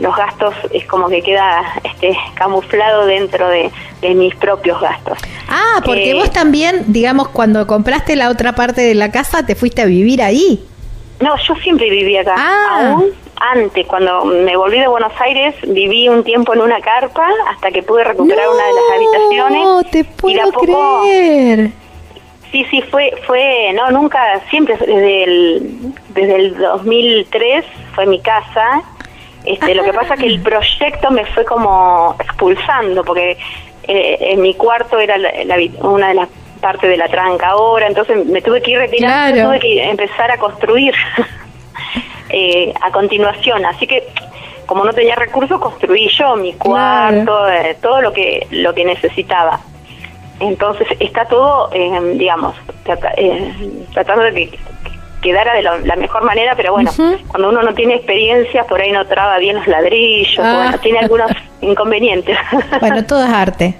los 0.00 0.16
gastos, 0.16 0.54
es 0.72 0.86
como 0.86 1.08
que 1.08 1.20
queda 1.20 1.62
este 1.84 2.16
camuflado 2.34 3.04
dentro 3.04 3.48
de, 3.48 3.70
mis 4.14 4.34
propios 4.36 4.80
gastos. 4.80 5.18
Ah, 5.50 5.82
porque 5.84 6.12
eh, 6.12 6.14
vos 6.14 6.30
también, 6.30 6.84
digamos, 6.88 7.28
cuando 7.28 7.66
compraste 7.66 8.16
la 8.16 8.30
otra 8.30 8.54
parte 8.54 8.80
de 8.80 8.94
la 8.94 9.10
casa, 9.10 9.44
te 9.44 9.54
fuiste 9.54 9.82
a 9.82 9.86
vivir 9.86 10.22
ahí. 10.22 10.64
No, 11.20 11.34
yo 11.46 11.54
siempre 11.56 11.90
viví 11.90 12.16
acá. 12.16 12.34
Ah. 12.36 12.92
Aún 12.92 13.12
antes, 13.40 13.86
cuando 13.86 14.24
me 14.26 14.54
volví 14.54 14.78
de 14.78 14.86
Buenos 14.86 15.12
Aires, 15.18 15.54
viví 15.66 16.08
un 16.08 16.22
tiempo 16.24 16.52
en 16.52 16.60
una 16.60 16.78
carpa 16.80 17.26
hasta 17.48 17.70
que 17.70 17.82
pude 17.82 18.04
recuperar 18.04 18.46
una 18.48 18.66
de 18.66 18.72
las 18.74 18.84
habitaciones. 18.94 19.62
No, 19.62 19.82
te 19.84 20.04
puedo 20.04 20.52
creer. 20.52 21.70
Sí, 22.52 22.66
sí, 22.70 22.82
fue, 22.82 23.14
fue, 23.26 23.72
no, 23.74 23.90
nunca, 23.92 24.40
siempre 24.50 24.76
desde 24.76 25.24
el, 25.24 25.94
desde 26.10 26.36
el 26.36 26.58
2003 26.58 27.64
fue 27.94 28.06
mi 28.06 28.20
casa. 28.20 28.82
Este, 29.44 29.74
lo 29.74 29.84
que 29.84 29.92
pasa 29.94 30.14
es 30.14 30.20
que 30.20 30.26
el 30.26 30.42
proyecto 30.42 31.10
me 31.10 31.24
fue 31.26 31.44
como 31.46 32.14
expulsando, 32.20 33.02
porque 33.04 33.38
eh, 33.92 34.18
en 34.32 34.40
mi 34.40 34.54
cuarto 34.54 34.98
era 35.00 35.16
una 35.82 36.08
de 36.08 36.14
las 36.14 36.28
partes 36.60 36.88
de 36.88 36.96
la 36.96 37.08
tranca 37.08 37.48
ahora, 37.48 37.88
entonces 37.88 38.24
me 38.26 38.40
tuve 38.40 38.62
que 38.62 38.70
ir 38.70 38.78
retirando, 38.78 39.48
tuve 39.48 39.58
que 39.58 39.82
empezar 39.82 40.30
a 40.30 40.38
construir 40.38 40.94
eh, 42.28 42.72
a 42.80 42.92
continuación. 42.92 43.66
Así 43.66 43.86
que 43.86 44.06
como 44.70 44.84
no 44.84 44.92
tenía 44.92 45.16
recursos, 45.16 45.60
construí 45.60 46.08
yo 46.10 46.36
mi 46.36 46.52
cuarto, 46.52 47.48
eh, 47.48 47.76
todo 47.82 48.00
lo 48.00 48.12
que, 48.12 48.46
lo 48.52 48.72
que 48.72 48.84
necesitaba. 48.84 49.58
Entonces 50.38 50.86
está 51.00 51.24
todo, 51.24 51.70
eh, 51.72 52.14
digamos, 52.14 52.54
eh, 53.16 53.52
tratando 53.92 54.22
de 54.22 54.32
que 54.32 54.58
quedara 55.20 55.54
de 55.54 55.62
la 55.62 55.96
mejor 55.96 56.24
manera, 56.24 56.54
pero 56.56 56.72
bueno, 56.72 56.90
cuando 57.28 57.48
uno 57.50 57.62
no 57.62 57.74
tiene 57.74 57.94
experiencia, 57.94 58.64
por 58.64 58.80
ahí 58.80 58.92
no 58.92 59.06
traba 59.06 59.38
bien 59.38 59.56
los 59.56 59.66
ladrillos, 59.66 60.44
ah. 60.44 60.62
bueno, 60.62 60.78
tiene 60.78 60.98
algunos 61.00 61.30
inconvenientes. 61.60 62.36
Bueno, 62.80 63.04
todo 63.04 63.24
es 63.24 63.30
arte. 63.30 63.74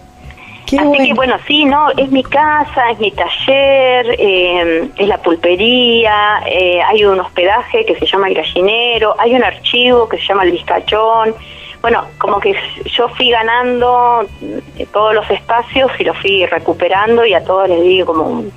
Así 0.79 1.09
que 1.09 1.15
bueno, 1.15 1.37
sí, 1.49 1.65
no, 1.65 1.91
es 1.97 2.11
mi 2.13 2.23
casa, 2.23 2.91
es 2.93 3.01
mi 3.01 3.11
taller, 3.11 4.07
eh, 4.19 4.89
es 4.97 5.09
la 5.09 5.19
pulpería, 5.19 6.37
hay 6.37 7.05
un 7.05 7.19
hospedaje 7.19 7.85
que 7.85 7.97
se 7.97 8.07
llama 8.07 8.29
el 8.29 8.35
gallinero, 8.35 9.17
hay 9.19 9.35
un 9.35 9.43
archivo 9.43 10.09
que 10.09 10.19
se 10.19 10.27
llama 10.27 10.45
el 10.45 10.53
bizcachón, 10.53 11.35
bueno, 11.81 12.05
como 12.19 12.39
que 12.41 12.55
yo 12.85 13.09
fui 13.09 13.31
ganando 13.31 14.25
todos 14.93 15.15
los 15.15 15.29
espacios 15.31 15.91
y 15.99 16.05
los 16.05 16.17
fui 16.19 16.47
recuperando 16.47 17.25
y 17.25 17.35
a 17.35 17.43
todos 17.43 17.69
les 17.69 17.83
di 17.83 18.03
como 18.05 18.25
un, 18.25 18.53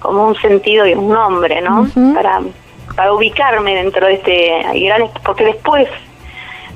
como 0.00 0.26
un 0.26 0.36
sentido 0.36 0.86
y 0.86 0.94
un 0.94 1.08
nombre, 1.08 1.60
¿no? 1.60 1.88
para, 2.14 2.40
para 2.96 3.12
ubicarme 3.12 3.74
dentro 3.74 4.06
de 4.06 4.14
este 4.14 4.80
gran... 4.80 5.02
Porque 5.24 5.44
después 5.44 5.88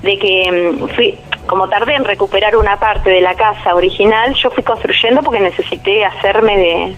de 0.02 0.18
que 0.18 0.76
mm, 0.78 0.88
fui, 0.94 1.18
como 1.46 1.68
tardé 1.68 1.94
en 1.94 2.04
recuperar 2.04 2.56
una 2.56 2.78
parte 2.78 3.10
de 3.10 3.20
la 3.20 3.34
casa 3.34 3.74
original, 3.74 4.34
yo 4.34 4.50
fui 4.50 4.62
construyendo 4.62 5.22
porque 5.22 5.40
necesité 5.40 6.04
hacerme 6.04 6.56
de, 6.56 6.96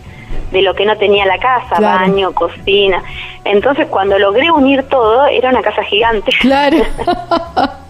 de 0.51 0.63
lo 0.63 0.75
que 0.75 0.85
no 0.85 0.97
tenía 0.97 1.25
la 1.27 1.39
casa, 1.39 1.81
baño, 1.81 2.33
cocina. 2.33 3.03
Entonces 3.45 3.87
cuando 3.89 4.19
logré 4.19 4.51
unir 4.51 4.83
todo, 4.85 5.27
era 5.27 5.51
una 5.51 5.63
casa 5.63 5.83
gigante. 5.85 6.33
Claro. 6.41 6.79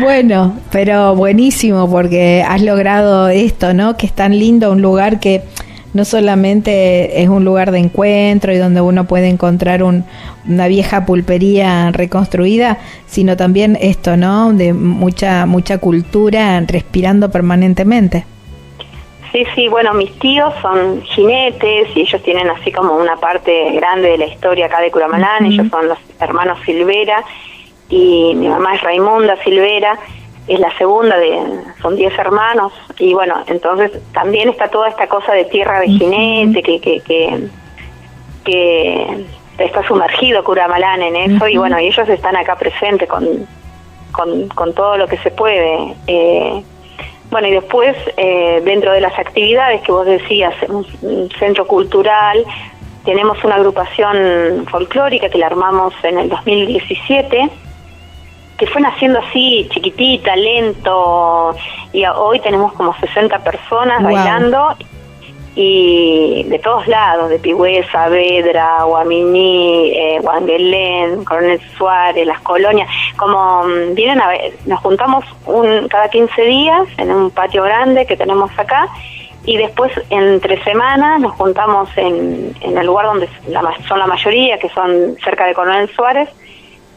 Bueno, 0.00 0.56
pero 0.72 1.14
buenísimo 1.14 1.88
porque 1.88 2.44
has 2.46 2.60
logrado 2.60 3.28
esto, 3.28 3.74
¿no? 3.74 3.96
Que 3.96 4.06
es 4.06 4.12
tan 4.12 4.36
lindo 4.36 4.72
un 4.72 4.82
lugar 4.82 5.20
que 5.20 5.42
no 5.94 6.04
solamente 6.04 7.22
es 7.22 7.28
un 7.28 7.44
lugar 7.44 7.70
de 7.70 7.78
encuentro 7.78 8.52
y 8.52 8.58
donde 8.58 8.80
uno 8.80 9.04
puede 9.04 9.28
encontrar 9.28 9.82
una 9.82 10.68
vieja 10.68 11.06
pulpería 11.06 11.90
reconstruida, 11.92 12.78
sino 13.06 13.36
también 13.36 13.78
esto, 13.80 14.16
¿no? 14.16 14.52
De 14.52 14.74
mucha 14.74 15.46
mucha 15.46 15.78
cultura 15.78 16.60
respirando 16.66 17.30
permanentemente. 17.30 18.26
Sí, 19.32 19.44
sí, 19.54 19.68
bueno, 19.68 19.94
mis 19.94 20.16
tíos 20.18 20.52
son 20.62 21.02
jinetes 21.02 21.88
y 21.96 22.02
ellos 22.02 22.22
tienen 22.22 22.48
así 22.50 22.70
como 22.70 22.96
una 22.96 23.16
parte 23.16 23.72
grande 23.72 24.10
de 24.10 24.18
la 24.18 24.26
historia 24.26 24.66
acá 24.66 24.80
de 24.80 24.92
Curamalán, 24.92 25.46
ellos 25.46 25.66
son 25.70 25.88
los 25.88 25.98
hermanos 26.20 26.58
Silvera 26.64 27.24
y 27.88 28.32
mi 28.36 28.48
mamá 28.48 28.76
es 28.76 28.82
Raimunda 28.82 29.36
Silvera, 29.42 29.98
es 30.46 30.60
la 30.60 30.76
segunda 30.76 31.16
de, 31.16 31.40
son 31.80 31.96
10 31.96 32.18
hermanos, 32.18 32.72
y 32.98 33.14
bueno, 33.14 33.42
entonces 33.46 33.92
también 34.12 34.48
está 34.48 34.68
toda 34.68 34.88
esta 34.88 35.06
cosa 35.06 35.32
de 35.32 35.44
tierra 35.46 35.80
de 35.80 35.88
jinete, 35.88 36.62
que, 36.62 36.80
que, 36.80 37.00
que, 37.00 37.48
que 38.44 39.26
está 39.58 39.86
sumergido 39.86 40.44
Curamalán 40.44 41.02
en 41.02 41.16
eso, 41.16 41.48
y 41.48 41.56
bueno, 41.56 41.80
y 41.80 41.86
ellos 41.86 42.08
están 42.08 42.36
acá 42.36 42.56
presentes 42.56 43.08
con, 43.08 43.46
con, 44.12 44.48
con 44.48 44.74
todo 44.74 44.96
lo 44.96 45.06
que 45.06 45.18
se 45.18 45.30
puede. 45.30 45.94
Eh, 46.06 46.62
bueno, 47.30 47.48
y 47.48 47.52
después, 47.52 47.96
eh, 48.16 48.62
dentro 48.64 48.92
de 48.92 49.00
las 49.00 49.18
actividades 49.18 49.82
que 49.82 49.92
vos 49.92 50.06
decías, 50.06 50.54
un, 50.68 51.30
centro 51.38 51.66
cultural, 51.66 52.44
tenemos 53.04 53.42
una 53.44 53.56
agrupación 53.56 54.66
folclórica 54.70 55.28
que 55.28 55.38
la 55.38 55.46
armamos 55.46 55.92
en 56.04 56.18
el 56.18 56.28
2017, 56.28 57.50
que 58.56 58.66
fue 58.66 58.80
naciendo 58.80 59.18
así, 59.18 59.68
chiquitita, 59.70 60.36
lento, 60.36 61.54
y 61.92 62.04
hoy 62.06 62.40
tenemos 62.40 62.72
como 62.74 62.94
60 62.98 63.38
personas 63.42 64.02
bailando 64.02 64.76
y 65.56 66.44
de 66.48 66.58
todos 66.58 66.86
lados, 66.88 67.30
de 67.30 67.38
Pigüe, 67.38 67.86
Saavedra, 67.90 68.82
Guaminí, 68.84 69.92
eh, 69.92 70.18
Guanguelén, 70.20 71.24
Coronel 71.24 71.60
Suárez, 71.76 72.26
las 72.26 72.40
colonias, 72.40 72.88
como 73.16 73.62
mm, 73.62 73.94
vienen 73.94 74.20
a 74.20 74.28
ver, 74.28 74.52
nos 74.66 74.80
juntamos 74.80 75.24
un, 75.46 75.86
cada 75.88 76.08
15 76.08 76.42
días 76.42 76.88
en 76.98 77.12
un 77.12 77.30
patio 77.30 77.62
grande 77.62 78.04
que 78.04 78.16
tenemos 78.16 78.50
acá 78.58 78.88
y 79.44 79.56
después 79.56 79.92
entre 80.10 80.62
semanas 80.64 81.20
nos 81.20 81.32
juntamos 81.34 81.88
en, 81.96 82.54
en 82.60 82.78
el 82.78 82.86
lugar 82.86 83.06
donde 83.06 83.28
la, 83.46 83.62
son 83.86 84.00
la 84.00 84.06
mayoría, 84.06 84.58
que 84.58 84.68
son 84.70 85.16
cerca 85.22 85.46
de 85.46 85.54
Coronel 85.54 85.88
Suárez, 85.94 86.28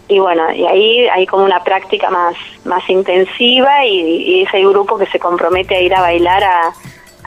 y 0.08 0.20
bueno, 0.20 0.52
y 0.54 0.66
ahí 0.66 1.08
hay 1.08 1.26
como 1.26 1.44
una 1.44 1.64
práctica 1.64 2.10
más, 2.10 2.36
más 2.64 2.88
intensiva 2.90 3.86
y, 3.86 4.00
y 4.00 4.42
es 4.44 4.54
el 4.54 4.68
grupo 4.70 4.98
que 4.98 5.06
se 5.08 5.20
compromete 5.20 5.76
a 5.76 5.82
ir 5.82 5.94
a 5.94 6.02
bailar 6.02 6.44
a 6.44 6.74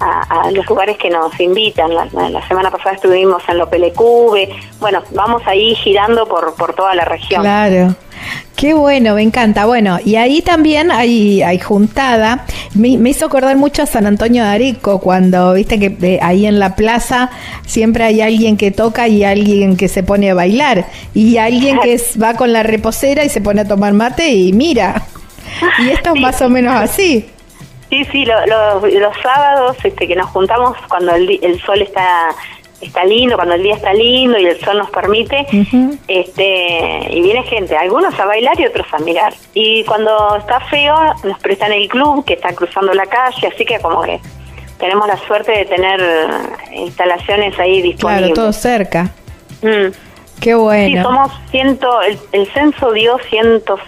a, 0.00 0.50
los 0.52 0.66
lugares 0.66 0.96
que 0.96 1.10
nos 1.10 1.38
invitan. 1.38 1.94
La, 1.94 2.48
semana 2.48 2.70
pasada 2.70 2.94
estuvimos 2.94 3.42
en 3.48 3.58
Lopelecube. 3.58 4.48
Bueno, 4.80 5.02
vamos 5.12 5.42
ahí 5.46 5.74
girando 5.74 6.26
por, 6.26 6.54
por 6.54 6.74
toda 6.74 6.94
la 6.94 7.04
región. 7.04 7.42
Claro. 7.42 7.94
Qué 8.56 8.74
bueno, 8.74 9.14
me 9.14 9.22
encanta. 9.22 9.64
Bueno, 9.64 9.98
y 10.04 10.16
ahí 10.16 10.42
también 10.42 10.90
hay, 10.90 11.42
hay 11.42 11.58
juntada. 11.58 12.44
Me, 12.74 12.88
hizo 12.88 13.26
acordar 13.26 13.56
mucho 13.56 13.82
a 13.82 13.86
San 13.86 14.06
Antonio 14.06 14.42
de 14.42 14.50
Arico, 14.50 15.00
cuando 15.00 15.54
viste 15.54 15.78
que 15.78 15.96
eh, 16.02 16.18
ahí 16.20 16.44
en 16.44 16.58
la 16.58 16.76
plaza 16.76 17.30
siempre 17.66 18.04
hay 18.04 18.20
alguien 18.20 18.58
que 18.58 18.70
toca 18.70 19.08
y 19.08 19.24
alguien 19.24 19.76
que 19.76 19.88
se 19.88 20.02
pone 20.02 20.30
a 20.30 20.34
bailar. 20.34 20.86
Y 21.14 21.38
alguien 21.38 21.80
que 21.80 21.98
va 22.22 22.34
con 22.34 22.52
la 22.52 22.62
reposera 22.62 23.24
y 23.24 23.30
se 23.30 23.40
pone 23.40 23.62
a 23.62 23.68
tomar 23.68 23.94
mate 23.94 24.30
y 24.30 24.52
mira. 24.52 25.04
Y 25.78 25.88
esto 25.88 26.14
es 26.14 26.20
más 26.20 26.42
o 26.42 26.50
menos 26.50 26.74
así. 26.74 27.26
Sí, 27.90 28.04
sí, 28.12 28.24
los 28.24 29.16
sábados 29.22 29.76
este, 29.82 30.06
que 30.06 30.14
nos 30.14 30.30
juntamos 30.30 30.76
cuando 30.88 31.14
el, 31.14 31.38
el 31.42 31.60
sol 31.60 31.82
está 31.82 32.30
está 32.80 33.04
lindo, 33.04 33.36
cuando 33.36 33.54
el 33.54 33.62
día 33.62 33.74
está 33.74 33.92
lindo 33.92 34.38
y 34.38 34.46
el 34.46 34.58
sol 34.60 34.78
nos 34.78 34.90
permite, 34.90 35.46
este 36.08 37.08
y 37.10 37.20
viene 37.20 37.42
gente, 37.42 37.76
algunos 37.76 38.18
a 38.18 38.24
bailar 38.24 38.58
y 38.58 38.66
otros 38.66 38.86
a 38.92 38.98
mirar. 38.98 39.34
Y 39.54 39.84
cuando 39.84 40.36
está 40.36 40.60
feo 40.60 40.96
nos 41.24 41.38
prestan 41.40 41.72
el 41.72 41.88
club 41.88 42.24
que 42.24 42.34
está 42.34 42.54
cruzando 42.54 42.94
la 42.94 43.06
calle, 43.06 43.48
así 43.48 43.64
que 43.64 43.78
como 43.80 44.02
que 44.02 44.20
tenemos 44.78 45.06
la 45.06 45.18
suerte 45.26 45.52
de 45.52 45.64
tener 45.66 46.00
instalaciones 46.72 47.58
ahí 47.58 47.82
disponibles. 47.82 48.32
Claro, 48.32 48.34
todo 48.34 48.52
cerca. 48.52 49.10
Mm. 49.62 49.92
Qué 50.40 50.54
bueno. 50.54 50.96
Sí, 50.96 51.02
somos 51.02 51.32
ciento, 51.50 52.00
el, 52.00 52.18
el 52.32 52.50
censo 52.52 52.92
dio 52.92 53.18
cientos, 53.28 53.78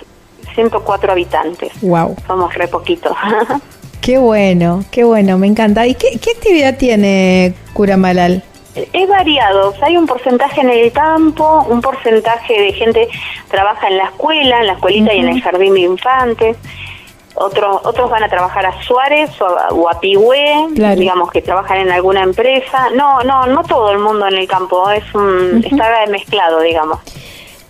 104 0.54 1.12
habitantes. 1.12 1.72
Wow. 1.80 2.14
Somos 2.26 2.52
re 2.54 2.68
poquitos. 2.68 3.16
Qué 4.02 4.18
bueno, 4.18 4.84
qué 4.90 5.04
bueno, 5.04 5.38
me 5.38 5.46
encanta. 5.46 5.86
¿Y 5.86 5.94
qué, 5.94 6.08
actividad 6.36 6.76
tiene 6.76 7.54
Curamalal? 7.72 8.42
Es 8.74 9.08
variado, 9.08 9.74
hay 9.80 9.96
un 9.96 10.06
porcentaje 10.06 10.60
en 10.60 10.70
el 10.70 10.90
campo, 10.90 11.64
un 11.68 11.80
porcentaje 11.80 12.60
de 12.60 12.72
gente 12.72 13.08
trabaja 13.48 13.86
en 13.86 13.98
la 13.98 14.04
escuela, 14.06 14.58
en 14.58 14.66
la 14.66 14.72
escuelita 14.72 15.14
y 15.14 15.20
en 15.20 15.28
el 15.28 15.40
jardín 15.40 15.74
de 15.74 15.80
infantes, 15.80 16.56
otros 17.34 17.80
otros 17.84 18.10
van 18.10 18.24
a 18.24 18.28
trabajar 18.28 18.66
a 18.66 18.82
Suárez 18.82 19.30
o 19.40 19.88
a, 19.88 20.00
Pigüé, 20.00 20.66
digamos 20.96 21.30
que 21.30 21.40
trabajan 21.40 21.78
en 21.78 21.92
alguna 21.92 22.24
empresa. 22.24 22.88
No, 22.96 23.22
no, 23.22 23.46
no 23.46 23.62
todo 23.62 23.92
el 23.92 23.98
mundo 23.98 24.26
en 24.26 24.34
el 24.34 24.48
campo, 24.48 24.90
es 24.90 25.04
un, 25.14 25.62
está 25.64 26.06
mezclado, 26.08 26.60
digamos. 26.60 26.98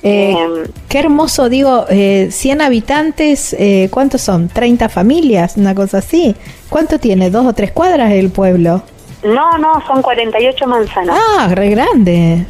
Eh, 0.03 0.33
em, 0.33 0.65
qué 0.88 0.99
hermoso, 0.99 1.49
digo, 1.49 1.87
eh, 1.88 2.29
100 2.31 2.61
habitantes, 2.61 3.55
eh, 3.59 3.88
¿cuántos 3.91 4.21
son? 4.21 4.49
¿30 4.49 4.88
familias? 4.88 5.57
Una 5.57 5.75
cosa 5.75 5.99
así. 5.99 6.35
¿Cuánto 6.69 6.99
tiene? 6.99 7.31
¿Dos 7.31 7.47
o 7.47 7.53
tres 7.53 7.71
cuadras 7.73 8.11
el 8.12 8.31
pueblo? 8.31 8.83
No, 9.23 9.57
no, 9.59 9.81
son 9.87 10.03
48 10.03 10.67
manzanas. 10.67 11.17
Ah, 11.38 11.49
re 11.55 11.71
grande. 11.71 12.45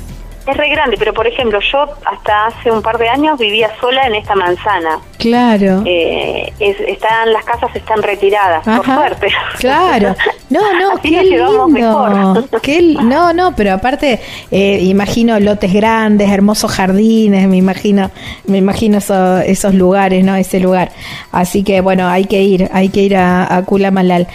Es 0.47 0.57
re 0.57 0.69
grande, 0.71 0.97
pero 0.99 1.15
por 1.15 1.27
ejemplo, 1.27 1.61
yo 1.61 1.87
hasta 2.05 2.47
hace 2.47 2.71
un 2.71 2.83
par 2.83 2.99
de 2.99 3.09
años 3.09 3.39
vivía 3.39 3.71
sola 3.81 4.07
en 4.07 4.17
esta 4.17 4.35
manzana. 4.35 4.99
Claro. 5.19 5.85
Eh, 5.87 6.53
están 6.59 7.33
las 7.33 7.45
casas 7.45 7.71
están 7.77 8.03
retiradas, 8.03 8.65
por 8.65 8.85
suerte. 8.85 9.29
Claro. 9.59 10.17
No, 10.51 10.61
no, 10.79 11.01
qué 11.01 11.23
lindo. 11.23 11.69
no, 13.03 13.33
no, 13.33 13.55
pero 13.55 13.73
aparte 13.75 14.21
eh, 14.51 14.81
imagino 14.83 15.39
lotes 15.39 15.73
grandes, 15.73 16.29
hermosos 16.29 16.73
jardines, 16.73 17.47
me 17.49 17.57
imagino, 17.57 18.11
me 18.47 18.59
imagino 18.59 18.99
esos 18.99 19.75
lugares, 19.75 20.25
¿no? 20.25 20.35
Ese 20.35 20.59
lugar. 20.59 20.91
Así 21.31 21.63
que 21.63 21.81
bueno, 21.81 22.09
hay 22.09 22.25
que 22.25 22.43
ir, 22.43 22.69
hay 22.73 22.89
que 22.89 23.03
ir 23.03 23.17
a, 23.17 23.57
a 23.57 23.63
Kulamalal. 23.65 24.27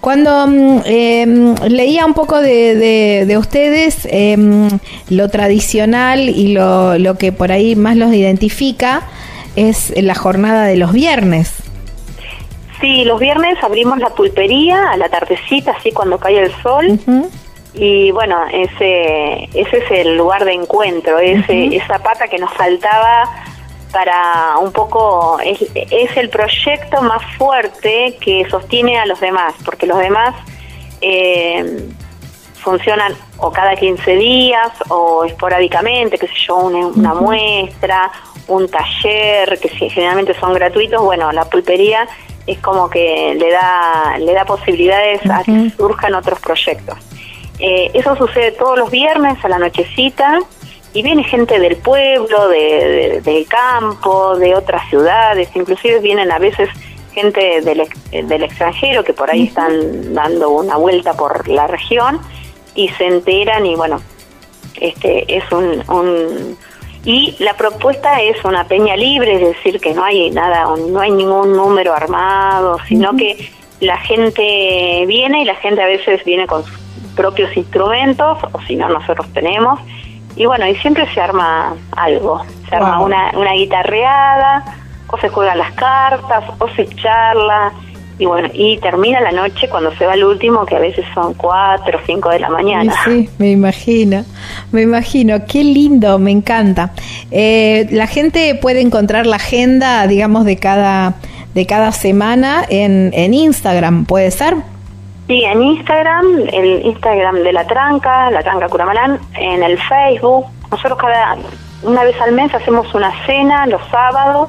Cuando 0.00 0.48
mm, 0.48 0.80
em, 0.84 1.54
leía 1.68 2.04
un 2.04 2.14
poco 2.14 2.40
de, 2.40 3.24
de, 3.24 3.38
ustedes, 3.38 4.08
em, 4.10 4.68
lo 5.08 5.28
tradicional 5.28 5.51
y 5.52 6.52
lo, 6.52 6.98
lo 6.98 7.16
que 7.16 7.32
por 7.32 7.52
ahí 7.52 7.76
más 7.76 7.96
los 7.96 8.12
identifica 8.12 9.02
es 9.56 9.92
la 9.96 10.14
jornada 10.14 10.64
de 10.64 10.76
los 10.76 10.92
viernes. 10.92 11.62
Sí, 12.80 13.04
los 13.04 13.20
viernes 13.20 13.62
abrimos 13.62 13.98
la 13.98 14.10
pulpería 14.10 14.90
a 14.90 14.96
la 14.96 15.08
tardecita, 15.08 15.72
así 15.72 15.92
cuando 15.92 16.18
cae 16.18 16.38
el 16.40 16.52
sol. 16.62 16.98
Y 17.74 18.10
bueno, 18.10 18.44
ese, 18.52 19.44
ese 19.54 19.78
es 19.78 19.90
el 19.90 20.16
lugar 20.16 20.44
de 20.44 20.52
encuentro, 20.52 21.18
ese, 21.18 21.76
esa 21.76 22.00
pata 22.00 22.28
que 22.28 22.38
nos 22.38 22.52
faltaba 22.52 23.30
para 23.92 24.58
un 24.58 24.72
poco, 24.72 25.38
es, 25.40 25.60
es, 25.74 26.16
el 26.16 26.28
proyecto 26.28 27.02
más 27.02 27.22
fuerte 27.38 28.16
que 28.20 28.46
sostiene 28.50 28.98
a 28.98 29.06
los 29.06 29.20
demás, 29.20 29.54
porque 29.64 29.86
los 29.86 29.98
demás 29.98 30.34
eh, 31.00 31.88
funcionan 32.62 33.12
o 33.38 33.50
cada 33.50 33.76
15 33.76 34.14
días 34.16 34.70
o 34.88 35.24
esporádicamente, 35.24 36.18
qué 36.18 36.28
sé 36.28 36.34
yo, 36.46 36.56
una, 36.56 37.14
muestra, 37.14 38.10
un 38.48 38.68
taller, 38.68 39.58
que 39.60 39.68
generalmente 39.68 40.34
son 40.38 40.54
gratuitos, 40.54 41.02
bueno, 41.02 41.30
la 41.32 41.44
pulpería 41.44 42.06
es 42.46 42.58
como 42.58 42.88
que 42.88 43.34
le 43.38 43.50
da, 43.50 44.16
le 44.18 44.32
da 44.32 44.44
posibilidades 44.44 45.20
a 45.30 45.42
que 45.44 45.70
surjan 45.76 46.14
otros 46.14 46.40
proyectos. 46.40 46.98
Eh, 47.58 47.90
eso 47.94 48.16
sucede 48.16 48.52
todos 48.52 48.78
los 48.78 48.90
viernes 48.90 49.44
a 49.44 49.48
la 49.48 49.58
nochecita 49.58 50.38
y 50.94 51.02
viene 51.02 51.22
gente 51.22 51.58
del 51.58 51.76
pueblo, 51.76 52.48
de, 52.48 53.20
del 53.22 53.46
campo, 53.46 54.36
de 54.36 54.54
otras 54.54 54.88
ciudades, 54.88 55.48
inclusive 55.54 56.00
vienen 56.00 56.32
a 56.32 56.38
veces 56.38 56.68
gente 57.14 57.60
del, 57.60 57.88
del 58.10 58.42
extranjero 58.42 59.04
que 59.04 59.12
por 59.12 59.30
ahí 59.30 59.44
están 59.44 60.14
dando 60.14 60.50
una 60.50 60.76
vuelta 60.76 61.12
por 61.12 61.46
la 61.46 61.66
región 61.66 62.20
y 62.74 62.88
se 62.90 63.06
enteran 63.06 63.66
y 63.66 63.74
bueno, 63.74 64.00
este 64.80 65.36
es 65.36 65.50
un, 65.52 65.82
un 65.88 66.56
y 67.04 67.34
la 67.40 67.54
propuesta 67.54 68.20
es 68.20 68.44
una 68.44 68.64
peña 68.64 68.96
libre, 68.96 69.34
es 69.34 69.56
decir, 69.56 69.80
que 69.80 69.92
no 69.92 70.04
hay 70.04 70.30
nada, 70.30 70.66
no 70.88 71.00
hay 71.00 71.10
ningún 71.10 71.56
número 71.56 71.92
armado, 71.94 72.78
sino 72.86 73.16
que 73.16 73.50
la 73.80 73.96
gente 73.98 75.04
viene 75.06 75.42
y 75.42 75.44
la 75.44 75.56
gente 75.56 75.82
a 75.82 75.86
veces 75.86 76.24
viene 76.24 76.46
con 76.46 76.64
sus 76.64 76.78
propios 77.16 77.54
instrumentos, 77.56 78.38
o 78.52 78.60
si 78.62 78.76
no, 78.76 78.88
nosotros 78.88 79.26
tenemos, 79.32 79.80
y 80.36 80.46
bueno, 80.46 80.66
y 80.66 80.76
siempre 80.76 81.12
se 81.12 81.20
arma 81.20 81.74
algo, 81.96 82.44
se 82.68 82.76
arma 82.76 83.00
una, 83.00 83.32
una 83.34 83.52
guitarreada, 83.52 84.64
o 85.08 85.18
se 85.18 85.28
juegan 85.28 85.58
las 85.58 85.72
cartas, 85.72 86.44
o 86.58 86.68
se 86.68 86.86
charla, 86.94 87.72
y 88.18 88.26
bueno, 88.26 88.48
y 88.52 88.78
termina 88.78 89.20
la 89.20 89.32
noche 89.32 89.68
cuando 89.68 89.94
se 89.96 90.06
va 90.06 90.14
el 90.14 90.24
último, 90.24 90.64
que 90.66 90.76
a 90.76 90.78
veces 90.78 91.04
son 91.14 91.34
4 91.34 91.98
o 91.98 92.00
5 92.04 92.30
de 92.30 92.38
la 92.40 92.48
mañana. 92.50 92.94
Sí, 93.04 93.28
me 93.38 93.50
imagino, 93.50 94.24
me 94.70 94.82
imagino, 94.82 95.44
qué 95.46 95.64
lindo, 95.64 96.18
me 96.18 96.30
encanta. 96.30 96.92
Eh, 97.30 97.86
la 97.90 98.06
gente 98.06 98.54
puede 98.54 98.80
encontrar 98.80 99.26
la 99.26 99.36
agenda, 99.36 100.06
digamos, 100.06 100.44
de 100.44 100.56
cada, 100.56 101.14
de 101.54 101.66
cada 101.66 101.92
semana 101.92 102.64
en, 102.68 103.10
en 103.14 103.34
Instagram, 103.34 104.04
¿puede 104.04 104.30
ser? 104.30 104.54
Sí, 105.28 105.44
en 105.44 105.62
Instagram, 105.62 106.26
el 106.52 106.84
Instagram 106.86 107.36
de 107.36 107.52
La 107.52 107.66
Tranca, 107.66 108.30
La 108.30 108.42
Tranca 108.42 108.68
Curamalán, 108.68 109.18
en 109.34 109.62
el 109.62 109.78
Facebook. 109.78 110.46
Nosotros 110.70 110.98
cada 110.98 111.36
una 111.82 112.04
vez 112.04 112.20
al 112.20 112.32
mes 112.32 112.54
hacemos 112.54 112.92
una 112.94 113.12
cena 113.26 113.66
los 113.66 113.80
sábados 113.90 114.48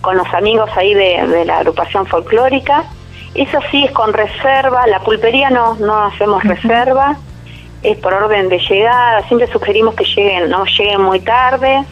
con 0.00 0.16
los 0.16 0.32
amigos 0.32 0.70
ahí 0.76 0.94
de, 0.94 1.44
la 1.44 1.58
agrupación 1.58 2.06
folclórica. 2.06 2.84
Eso 3.34 3.58
sí 3.70 3.84
es 3.84 3.92
con 3.92 4.12
reserva, 4.12 4.86
la 4.86 5.00
pulpería 5.00 5.50
no, 5.50 5.74
no 5.76 6.04
hacemos 6.04 6.42
reserva, 6.42 7.16
es 7.82 7.96
por 7.98 8.12
orden 8.12 8.48
de 8.48 8.58
llegada, 8.58 9.22
siempre 9.28 9.46
sugerimos 9.46 9.94
que 9.94 10.04
lleguen, 10.04 10.50
no 10.50 10.64
lleguen 10.64 11.00
muy 11.00 11.20
tarde, 11.20 11.84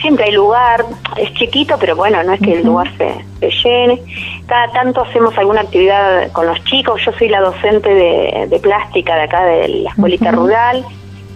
siempre 0.00 0.26
hay 0.26 0.32
lugar, 0.32 0.84
es 1.16 1.32
chiquito, 1.34 1.76
pero 1.78 1.96
bueno, 1.96 2.22
no 2.22 2.34
es 2.34 2.40
que 2.40 2.52
el 2.52 2.66
lugar 2.66 2.90
se, 2.98 3.24
se, 3.40 3.50
llene. 3.50 4.02
Cada 4.46 4.70
tanto 4.72 5.00
hacemos 5.00 5.36
alguna 5.38 5.62
actividad 5.62 6.30
con 6.32 6.46
los 6.46 6.62
chicos, 6.64 7.00
yo 7.04 7.12
soy 7.12 7.28
la 7.28 7.40
docente 7.40 7.88
de, 7.94 8.58
plástica 8.60 9.16
de 9.16 9.22
acá 9.22 9.44
de 9.44 9.68
la 9.68 9.90
escuelita 9.90 10.30
rural 10.30 10.84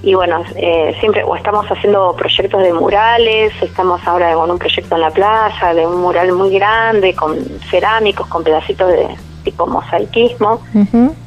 y 0.02 0.14
bueno, 0.14 0.44
eh, 0.56 0.94
siempre 1.00 1.24
o 1.24 1.34
estamos 1.34 1.66
haciendo 1.66 2.14
proyectos 2.14 2.62
de 2.62 2.72
murales, 2.72 3.52
estamos 3.62 4.06
ahora 4.06 4.34
con 4.34 4.50
un 4.50 4.58
proyecto 4.58 4.94
en 4.94 5.00
la 5.00 5.10
plaza 5.10 5.74
de 5.74 5.86
un 5.86 6.00
mural 6.00 6.32
muy 6.32 6.50
grande 6.50 7.14
con 7.14 7.36
cerámicos, 7.70 8.26
con 8.28 8.44
pedacitos 8.44 8.88
de 8.88 9.08
tipo 9.46 9.66
mosaicismo. 9.66 10.60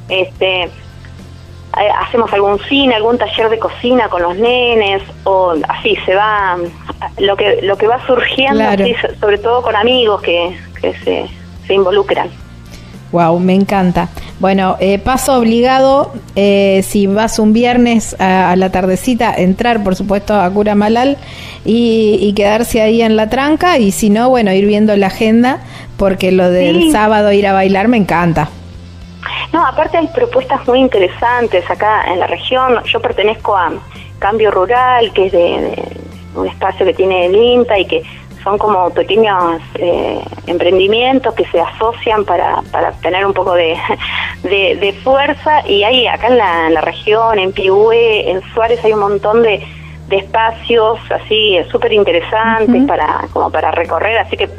Este 0.09 0.69
hacemos 1.71 2.33
algún 2.33 2.59
cine, 2.67 2.95
algún 2.95 3.17
taller 3.17 3.49
de 3.49 3.59
cocina 3.59 4.09
con 4.09 4.21
los 4.21 4.35
nenes 4.35 5.01
o 5.23 5.53
así 5.69 5.95
se 6.05 6.15
va 6.15 6.57
lo 7.19 7.37
que 7.37 7.61
lo 7.61 7.77
que 7.77 7.87
va 7.87 8.05
surgiendo 8.05 8.63
sobre 9.19 9.37
todo 9.37 9.61
con 9.61 9.75
amigos 9.75 10.21
que, 10.21 10.57
que 10.81 10.93
se, 11.03 11.27
se 11.65 11.73
involucran. 11.73 12.29
Wow, 13.11 13.39
me 13.39 13.55
encanta. 13.55 14.09
Bueno, 14.39 14.77
eh, 14.79 14.99
paso 14.99 15.37
obligado, 15.37 16.13
eh, 16.35 16.81
si 16.83 17.07
vas 17.07 17.39
un 17.39 17.53
viernes 17.53 18.15
a, 18.19 18.55
la 18.55 18.71
tardecita, 18.71 19.33
entrar 19.33 19.83
por 19.83 19.95
supuesto 19.95 20.39
a 20.39 20.49
Cura 20.51 20.75
Malal 20.75 21.17
y, 21.65 22.33
quedarse 22.35 22.81
ahí 22.81 23.01
en 23.01 23.15
la 23.15 23.29
tranca 23.29 23.79
y 23.79 23.91
si 23.91 24.09
no, 24.09 24.29
bueno, 24.29 24.53
ir 24.53 24.65
viendo 24.65 24.95
la 24.95 25.07
agenda 25.07 25.59
porque 25.97 26.31
lo 26.31 26.49
del 26.49 26.91
sábado 26.91 27.31
ir 27.33 27.47
a 27.47 27.53
bailar 27.53 27.87
me 27.87 27.97
encanta. 27.97 28.49
No, 29.51 29.65
aparte 29.65 29.97
hay 29.97 30.07
propuestas 30.07 30.65
muy 30.67 30.79
interesantes 30.79 31.69
acá 31.69 32.03
en 32.07 32.19
la 32.19 32.27
región. 32.27 32.81
Yo 32.85 33.01
pertenezco 33.01 33.57
a 33.57 33.73
Cambio 34.19 34.51
Rural, 34.51 35.11
que 35.11 35.25
es 35.25 35.31
de, 35.31 35.83
un 36.35 36.47
espacio 36.47 36.85
que 36.85 36.93
tiene 36.93 37.25
el 37.25 37.35
INTA 37.35 37.79
y 37.79 37.85
que 37.85 38.03
son 38.43 38.57
como 38.57 38.89
pequeños 38.91 39.61
eh, 39.75 40.19
emprendimientos 40.47 41.33
que 41.33 41.45
se 41.45 41.59
asocian 41.59 42.25
para, 42.25 42.61
para 42.71 42.91
tener 42.93 43.25
un 43.25 43.33
poco 43.33 43.53
de, 43.53 43.75
de, 44.43 44.93
fuerza. 45.03 45.67
Y 45.67 45.83
hay 45.83 46.07
acá 46.07 46.27
en 46.27 46.37
la, 46.37 46.67
en 46.67 46.73
la 46.73 46.81
región, 46.81 47.39
en 47.39 47.51
Pihue, 47.51 48.29
en 48.29 48.41
Suárez 48.53 48.83
hay 48.83 48.93
un 48.93 48.99
montón 48.99 49.43
de, 49.43 49.65
de 50.07 50.17
espacios 50.17 50.99
así 51.11 51.57
súper 51.71 51.93
interesantes 51.93 52.83
para 52.87 53.27
como 53.31 53.51
para 53.51 53.71
recorrer, 53.71 54.17
así 54.17 54.37
que 54.37 54.49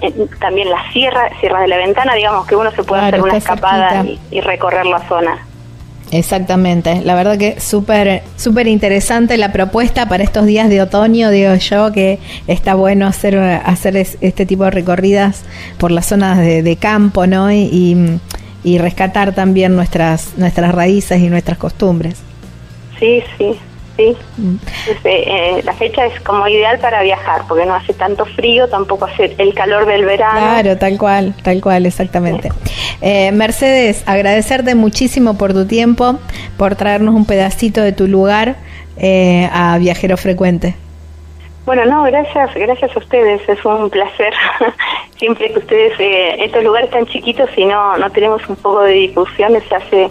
eh, 0.00 0.28
también 0.40 0.70
la 0.70 0.90
sierra, 0.92 1.28
Sierra 1.40 1.60
de 1.60 1.68
la 1.68 1.76
Ventana, 1.76 2.14
digamos 2.14 2.46
que 2.46 2.54
uno 2.54 2.70
se 2.70 2.84
puede 2.84 3.02
hacer 3.02 3.22
una 3.22 3.36
escapada 3.36 4.04
y 4.30 4.40
recorrer 4.40 4.86
la 4.86 5.00
zona. 5.08 5.47
Exactamente, 6.10 7.02
la 7.02 7.14
verdad 7.14 7.36
que 7.36 7.60
súper 7.60 8.22
súper 8.36 8.66
interesante 8.66 9.36
la 9.36 9.52
propuesta 9.52 10.08
para 10.08 10.24
estos 10.24 10.46
días 10.46 10.70
de 10.70 10.80
otoño, 10.80 11.30
digo 11.30 11.54
yo, 11.56 11.92
que 11.92 12.18
está 12.46 12.74
bueno 12.74 13.06
hacer, 13.06 13.38
hacer 13.38 13.96
este 13.96 14.46
tipo 14.46 14.64
de 14.64 14.70
recorridas 14.70 15.44
por 15.76 15.90
las 15.90 16.06
zonas 16.06 16.38
de, 16.38 16.76
campo, 16.80 17.26
¿no? 17.26 17.52
Y, 17.52 18.18
y, 18.64 18.78
rescatar 18.78 19.34
también 19.34 19.76
nuestras, 19.76 20.32
nuestras 20.38 20.74
raíces 20.74 21.20
y 21.20 21.28
nuestras 21.28 21.58
costumbres. 21.58 22.16
Sí, 22.98 23.22
sí, 23.36 23.58
sí. 23.98 24.16
Mm. 24.38 24.56
Eh, 25.04 25.62
la 25.64 25.72
fecha 25.74 26.06
es 26.06 26.18
como 26.20 26.46
ideal 26.48 26.78
para 26.78 27.02
viajar, 27.02 27.42
porque 27.48 27.66
no 27.66 27.74
hace 27.74 27.92
tanto 27.92 28.24
frío, 28.24 28.68
tampoco 28.68 29.04
hace 29.06 29.34
el 29.36 29.52
calor 29.52 29.84
del 29.86 30.04
verano. 30.04 30.38
Claro, 30.38 30.78
tal 30.78 30.96
cual, 30.96 31.34
tal 31.42 31.60
cual, 31.60 31.84
exactamente. 31.84 32.50
Eh, 33.00 33.32
Mercedes, 33.32 34.04
agradecerte 34.06 34.74
muchísimo 34.74 35.36
por 35.36 35.52
tu 35.52 35.66
tiempo, 35.66 36.18
por 36.56 36.76
traernos 36.76 37.14
un 37.14 37.26
pedacito 37.26 37.82
de 37.82 37.92
tu 37.92 38.06
lugar 38.06 38.56
eh, 38.96 39.50
a 39.52 39.76
Viajero 39.78 40.16
Frecuente. 40.16 40.76
Bueno, 41.66 41.84
no, 41.84 42.04
gracias, 42.04 42.54
gracias 42.54 42.96
a 42.96 42.98
ustedes, 42.98 43.46
es 43.46 43.62
un 43.64 43.90
placer. 43.90 44.32
Siempre 45.18 45.52
que 45.52 45.58
ustedes, 45.58 45.92
estos 46.40 46.64
lugares 46.64 46.88
tan 46.90 47.04
chiquitos, 47.06 47.50
si 47.54 47.64
no, 47.64 47.98
no 47.98 48.08
tenemos 48.10 48.48
un 48.48 48.56
poco 48.56 48.82
de 48.84 48.92
difusión, 48.92 49.52
se 49.68 49.74
hace 49.74 50.10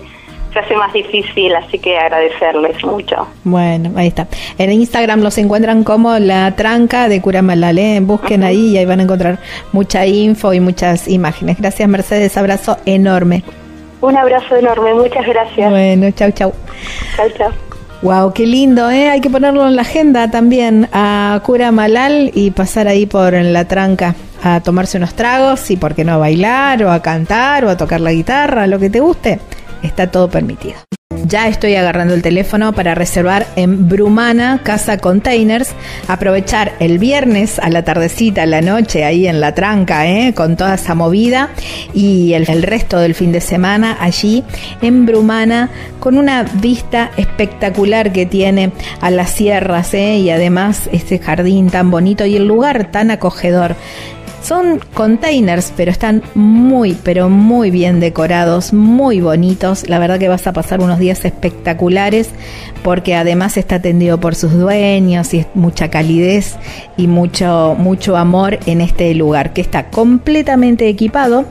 se 0.58 0.66
hace 0.66 0.76
más 0.76 0.92
difícil, 0.94 1.56
así 1.56 1.78
que 1.78 1.98
agradecerles 1.98 2.84
mucho. 2.84 3.28
Bueno, 3.44 3.92
ahí 3.96 4.08
está. 4.08 4.28
En 4.58 4.72
Instagram 4.72 5.22
los 5.22 5.38
encuentran 5.38 5.84
como 5.84 6.18
La 6.18 6.56
Tranca 6.56 7.08
de 7.10 7.22
Curamalal, 7.22 7.78
¿eh? 7.78 8.00
busquen 8.02 8.44
ahí 8.44 8.70
y 8.70 8.78
ahí 8.78 8.86
van 8.86 9.00
a 9.00 9.04
encontrar 9.04 9.38
mucha 9.72 10.06
info 10.06 10.54
y 10.54 10.60
muchas 10.60 11.08
imágenes. 11.08 11.60
Gracias 11.60 11.88
Mercedes, 11.88 12.38
abrazo 12.38 12.78
enorme. 12.86 13.44
Un 14.02 14.18
abrazo 14.18 14.56
enorme, 14.56 14.94
muchas 14.96 15.26
gracias. 15.28 15.70
Bueno, 15.70 16.10
chau, 16.12 16.32
chau. 16.32 16.54
Chau, 17.16 17.30
chau. 17.38 17.52
Wow, 18.02 18.34
qué 18.34 18.46
lindo, 18.46 18.90
¿eh? 18.90 19.10
Hay 19.10 19.22
que 19.22 19.30
ponerlo 19.30 19.68
en 19.68 19.76
la 19.76 19.82
agenda 19.82 20.30
también 20.30 20.88
a 20.92 21.40
Cura 21.44 21.72
Malal 21.72 22.32
y 22.34 22.52
pasar 22.52 22.88
ahí 22.88 23.06
por 23.06 23.34
la 23.34 23.66
tranca 23.66 24.16
a 24.44 24.62
tomarse 24.62 24.98
unos 24.98 25.16
tragos 25.16 25.70
y, 25.72 25.78
¿por 25.78 25.96
qué 25.96 26.04
no, 26.04 26.14
a 26.14 26.18
bailar 26.18 26.84
o 26.84 26.92
a 26.92 27.02
cantar 27.02 27.66
o 27.66 27.70
a 27.70 27.78
tocar 27.78 28.00
la 28.00 28.12
guitarra, 28.12 28.68
lo 28.68 28.78
que 28.78 28.92
te 28.92 29.00
guste 29.00 29.40
está 29.84 30.08
todo 30.08 30.30
permitido. 30.30 30.78
Ya 31.26 31.48
estoy 31.48 31.76
agarrando 31.76 32.14
el 32.14 32.22
teléfono 32.22 32.74
para 32.74 32.96
reservar 32.96 33.48
en 33.56 33.90
Brumana 33.90 34.62
Casa 34.64 34.98
Containers. 34.98 35.72
Aprovechar 36.08 36.74
el 36.80 37.00
viernes 37.00 37.60
a 37.60 37.70
la 37.70 37.84
tardecita, 37.84 38.44
a 38.44 38.46
la 38.46 38.62
noche, 38.62 39.04
ahí 39.04 39.28
en 39.28 39.42
la 39.42 39.54
tranca, 39.54 40.08
¿eh? 40.08 40.34
con 40.34 40.56
toda 40.56 40.76
esa 40.76 40.96
movida. 40.96 41.50
Y 41.94 42.34
el, 42.34 42.46
resto 42.64 43.00
del 43.00 43.16
fin 43.16 43.32
de 43.32 43.42
semana 43.42 43.98
allí 44.00 44.44
en 44.82 45.06
Brumana, 45.06 45.70
con 46.00 46.18
una 46.18 46.44
vista 46.44 47.12
espectacular 47.18 48.14
que 48.14 48.26
tiene 48.26 48.72
a 49.02 49.10
las 49.10 49.32
sierras 49.32 49.94
¿eh? 49.94 50.18
y 50.18 50.30
además 50.30 50.90
este 50.92 51.20
jardín 51.20 51.70
tan 51.70 51.90
bonito 51.90 52.26
y 52.26 52.36
el 52.36 52.48
lugar 52.48 52.92
tan 52.92 53.12
acogedor. 53.12 53.76
Son 54.42 54.80
containers, 54.94 55.74
pero 55.76 55.92
están 55.92 56.24
muy, 56.34 56.98
pero 57.04 57.30
muy 57.30 57.70
bien 57.70 58.00
decorados, 58.00 58.72
muy 58.72 59.20
bonitos. 59.20 59.90
La 59.90 60.00
verdad 60.00 60.20
que 60.20 60.30
vas 60.30 60.48
a 60.48 60.54
pasar 60.54 60.80
unos 60.80 61.00
días 61.00 61.26
espectaculares 61.26 62.30
porque 62.84 63.16
además 63.16 63.58
está 63.58 63.76
atendido 63.76 64.20
por 64.20 64.36
sus 64.36 64.54
dueños 64.54 65.34
y 65.34 65.40
es 65.40 65.48
mucha 65.54 65.90
calidez 65.90 66.56
y 66.96 67.08
mucho, 67.08 67.76
mucho 67.78 68.16
amor 68.16 68.60
en 68.66 68.80
este 68.80 69.14
lugar 69.16 69.54
que 69.54 69.62
está 69.62 69.90
completamente 69.90 70.88
equipado 70.88 71.46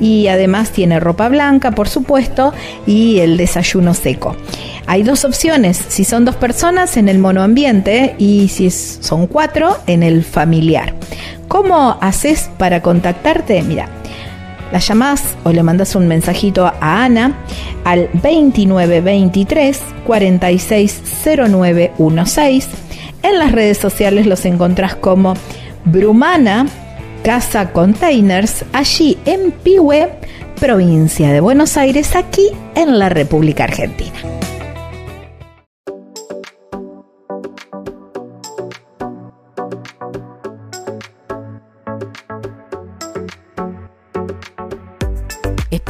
y 0.00 0.26
además 0.26 0.70
tiene 0.70 0.98
ropa 0.98 1.28
blanca, 1.28 1.70
por 1.70 1.88
supuesto, 1.88 2.52
y 2.86 3.20
el 3.20 3.36
desayuno 3.36 3.94
seco. 3.94 4.34
Hay 4.86 5.04
dos 5.04 5.24
opciones, 5.24 5.80
si 5.88 6.04
son 6.04 6.24
dos 6.24 6.34
personas 6.34 6.96
en 6.96 7.08
el 7.08 7.18
monoambiente 7.20 8.16
y 8.18 8.48
si 8.48 8.70
son 8.70 9.28
cuatro 9.28 9.76
en 9.86 10.02
el 10.02 10.24
familiar. 10.24 10.94
¿Cómo 11.50 11.98
haces 12.00 12.48
para 12.58 12.80
contactarte? 12.80 13.60
Mira, 13.64 13.88
la 14.70 14.78
llamás 14.78 15.34
o 15.42 15.50
le 15.50 15.64
mandas 15.64 15.96
un 15.96 16.06
mensajito 16.06 16.64
a 16.64 17.02
Ana 17.02 17.34
al 17.82 18.08
2923 18.12 19.80
460916. 20.06 22.68
En 23.24 23.40
las 23.40 23.50
redes 23.50 23.78
sociales 23.78 24.26
los 24.26 24.44
encontrás 24.44 24.94
como 24.94 25.34
Brumana 25.84 26.68
Casa 27.24 27.72
Containers, 27.72 28.64
allí 28.72 29.18
en 29.24 29.50
Pihue, 29.50 30.08
provincia 30.60 31.32
de 31.32 31.40
Buenos 31.40 31.76
Aires, 31.76 32.14
aquí 32.14 32.46
en 32.76 32.96
la 32.96 33.08
República 33.08 33.64
Argentina. 33.64 34.12